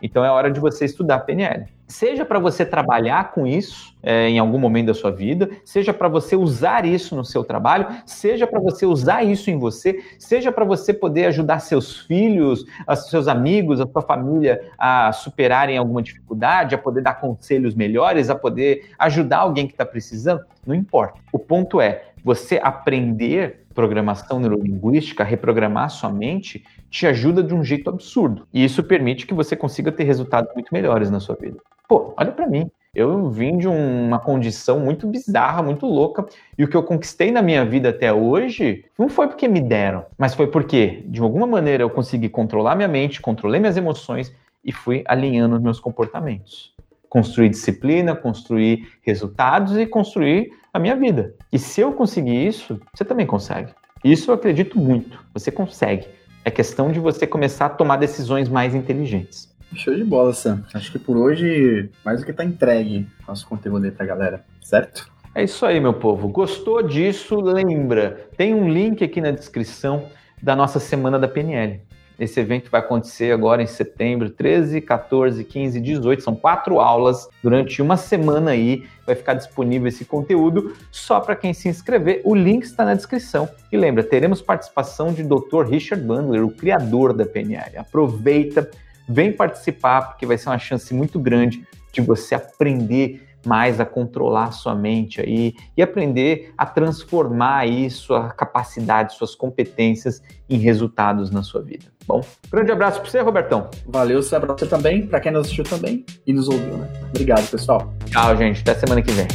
então 0.00 0.24
é 0.24 0.30
hora 0.30 0.48
de 0.48 0.60
você 0.60 0.84
estudar 0.84 1.18
PNL. 1.18 1.66
Seja 1.88 2.22
para 2.22 2.38
você 2.38 2.66
trabalhar 2.66 3.32
com 3.32 3.46
isso 3.46 3.96
é, 4.02 4.28
em 4.28 4.38
algum 4.38 4.58
momento 4.58 4.88
da 4.88 4.94
sua 4.94 5.10
vida, 5.10 5.48
seja 5.64 5.92
para 5.92 6.06
você 6.06 6.36
usar 6.36 6.84
isso 6.84 7.16
no 7.16 7.24
seu 7.24 7.42
trabalho, 7.42 7.86
seja 8.04 8.46
para 8.46 8.60
você 8.60 8.84
usar 8.84 9.24
isso 9.24 9.50
em 9.50 9.58
você, 9.58 9.98
seja 10.18 10.52
para 10.52 10.66
você 10.66 10.92
poder 10.92 11.24
ajudar 11.24 11.60
seus 11.60 12.00
filhos, 12.00 12.66
seus 13.08 13.26
amigos, 13.26 13.80
a 13.80 13.86
sua 13.86 14.02
família 14.02 14.60
a 14.76 15.12
superarem 15.12 15.78
alguma 15.78 16.02
dificuldade, 16.02 16.74
a 16.74 16.78
poder 16.78 17.00
dar 17.00 17.14
conselhos 17.14 17.74
melhores, 17.74 18.28
a 18.28 18.34
poder 18.34 18.90
ajudar 18.98 19.38
alguém 19.38 19.66
que 19.66 19.72
está 19.72 19.86
precisando, 19.86 20.42
não 20.66 20.74
importa. 20.74 21.18
O 21.32 21.38
ponto 21.38 21.80
é 21.80 22.04
você 22.22 22.60
aprender 22.62 23.64
programação 23.78 24.40
neurolinguística, 24.40 25.22
reprogramar 25.22 25.88
sua 25.88 26.10
mente, 26.10 26.64
te 26.90 27.06
ajuda 27.06 27.44
de 27.44 27.54
um 27.54 27.62
jeito 27.62 27.88
absurdo. 27.88 28.44
E 28.52 28.64
isso 28.64 28.82
permite 28.82 29.24
que 29.24 29.32
você 29.32 29.54
consiga 29.54 29.92
ter 29.92 30.02
resultados 30.02 30.52
muito 30.52 30.74
melhores 30.74 31.12
na 31.12 31.20
sua 31.20 31.36
vida. 31.36 31.58
Pô, 31.88 32.12
olha 32.16 32.32
para 32.32 32.48
mim. 32.48 32.68
Eu 32.92 33.30
vim 33.30 33.56
de 33.56 33.68
uma 33.68 34.18
condição 34.18 34.80
muito 34.80 35.06
bizarra, 35.06 35.62
muito 35.62 35.86
louca, 35.86 36.26
e 36.58 36.64
o 36.64 36.68
que 36.68 36.76
eu 36.76 36.82
conquistei 36.82 37.30
na 37.30 37.40
minha 37.40 37.64
vida 37.64 37.90
até 37.90 38.12
hoje 38.12 38.84
não 38.98 39.08
foi 39.08 39.28
porque 39.28 39.46
me 39.46 39.60
deram, 39.60 40.06
mas 40.18 40.34
foi 40.34 40.48
porque, 40.48 41.04
de 41.06 41.20
alguma 41.20 41.46
maneira, 41.46 41.84
eu 41.84 41.90
consegui 41.90 42.28
controlar 42.28 42.74
minha 42.74 42.88
mente, 42.88 43.20
controlei 43.20 43.60
minhas 43.60 43.76
emoções 43.76 44.34
e 44.64 44.72
fui 44.72 45.04
alinhando 45.06 45.54
os 45.54 45.62
meus 45.62 45.78
comportamentos. 45.78 46.74
Construir 47.08 47.50
disciplina, 47.50 48.16
construir 48.16 48.88
resultados 49.02 49.76
e 49.76 49.86
construir 49.86 50.50
a 50.72 50.78
minha 50.78 50.96
vida. 50.96 51.34
E 51.52 51.58
se 51.58 51.80
eu 51.80 51.92
conseguir 51.92 52.46
isso, 52.46 52.80
você 52.94 53.04
também 53.04 53.26
consegue. 53.26 53.72
Isso 54.04 54.30
eu 54.30 54.34
acredito 54.34 54.78
muito. 54.78 55.24
Você 55.34 55.50
consegue. 55.50 56.06
É 56.44 56.50
questão 56.50 56.90
de 56.90 57.00
você 57.00 57.26
começar 57.26 57.66
a 57.66 57.70
tomar 57.70 57.96
decisões 57.96 58.48
mais 58.48 58.74
inteligentes. 58.74 59.54
Show 59.74 59.94
de 59.94 60.04
bola, 60.04 60.32
Sam. 60.32 60.64
Acho 60.72 60.90
que 60.90 60.98
por 60.98 61.16
hoje, 61.16 61.90
mais 62.04 62.20
do 62.20 62.26
que 62.26 62.32
tá 62.32 62.44
entregue 62.44 63.06
nosso 63.26 63.46
conteúdo 63.46 63.84
aí 63.84 63.90
pra 63.90 64.06
galera, 64.06 64.44
certo? 64.62 65.10
É 65.34 65.44
isso 65.44 65.66
aí, 65.66 65.78
meu 65.78 65.92
povo. 65.92 66.28
Gostou 66.28 66.82
disso? 66.82 67.36
Lembra, 67.40 68.28
tem 68.36 68.54
um 68.54 68.68
link 68.68 69.04
aqui 69.04 69.20
na 69.20 69.30
descrição 69.30 70.06
da 70.42 70.56
nossa 70.56 70.80
semana 70.80 71.18
da 71.18 71.28
PNL. 71.28 71.80
Esse 72.18 72.40
evento 72.40 72.68
vai 72.70 72.80
acontecer 72.80 73.32
agora 73.32 73.62
em 73.62 73.66
setembro, 73.66 74.28
13, 74.30 74.80
14, 74.80 75.44
15, 75.44 75.80
18. 75.80 76.22
São 76.22 76.34
quatro 76.34 76.80
aulas 76.80 77.28
durante 77.42 77.80
uma 77.80 77.96
semana 77.96 78.50
aí. 78.50 78.84
Vai 79.06 79.14
ficar 79.14 79.34
disponível 79.34 79.86
esse 79.86 80.04
conteúdo 80.04 80.74
só 80.90 81.20
para 81.20 81.36
quem 81.36 81.54
se 81.54 81.68
inscrever. 81.68 82.20
O 82.24 82.34
link 82.34 82.64
está 82.64 82.84
na 82.84 82.94
descrição. 82.94 83.48
E 83.70 83.76
lembra, 83.76 84.02
teremos 84.02 84.42
participação 84.42 85.12
de 85.12 85.22
Dr. 85.22 85.64
Richard 85.68 86.04
Bandler, 86.04 86.44
o 86.44 86.50
criador 86.50 87.12
da 87.12 87.24
PNL. 87.24 87.78
Aproveita, 87.78 88.68
vem 89.08 89.32
participar, 89.32 90.08
porque 90.08 90.26
vai 90.26 90.36
ser 90.36 90.48
uma 90.48 90.58
chance 90.58 90.92
muito 90.92 91.20
grande 91.20 91.64
de 91.92 92.00
você 92.00 92.34
aprender 92.34 93.27
mais 93.46 93.80
a 93.80 93.84
controlar 93.84 94.44
a 94.44 94.52
sua 94.52 94.74
mente 94.74 95.20
aí 95.20 95.54
e 95.76 95.82
aprender 95.82 96.52
a 96.56 96.66
transformar 96.66 97.58
aí 97.58 97.90
sua 97.90 98.30
capacidade, 98.30 99.14
suas 99.14 99.34
competências 99.34 100.22
em 100.48 100.58
resultados 100.58 101.30
na 101.30 101.42
sua 101.42 101.62
vida. 101.62 101.86
Bom, 102.06 102.22
grande 102.50 102.72
abraço 102.72 103.00
para 103.00 103.10
você, 103.10 103.20
Robertão. 103.20 103.68
Valeu, 103.86 104.22
você 104.22 104.34
abraço 104.34 104.66
também, 104.66 105.06
para 105.06 105.20
quem 105.20 105.30
nos 105.30 105.42
assistiu 105.42 105.64
também 105.64 106.04
e 106.26 106.32
nos 106.32 106.48
ouviu, 106.48 106.78
né? 106.78 106.88
Obrigado, 107.10 107.48
pessoal. 107.50 107.92
Tchau, 108.06 108.36
gente. 108.36 108.60
Até 108.62 108.74
semana 108.74 109.02
que 109.02 109.12
vem. 109.12 109.26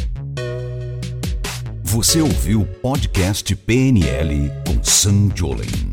Você 1.83 2.19
ouviu 2.21 2.61
o 2.61 2.65
podcast 2.65 3.55
PNL 3.55 4.51
com 4.65 4.83
Sam 4.83 5.29
Jolen. 5.35 5.92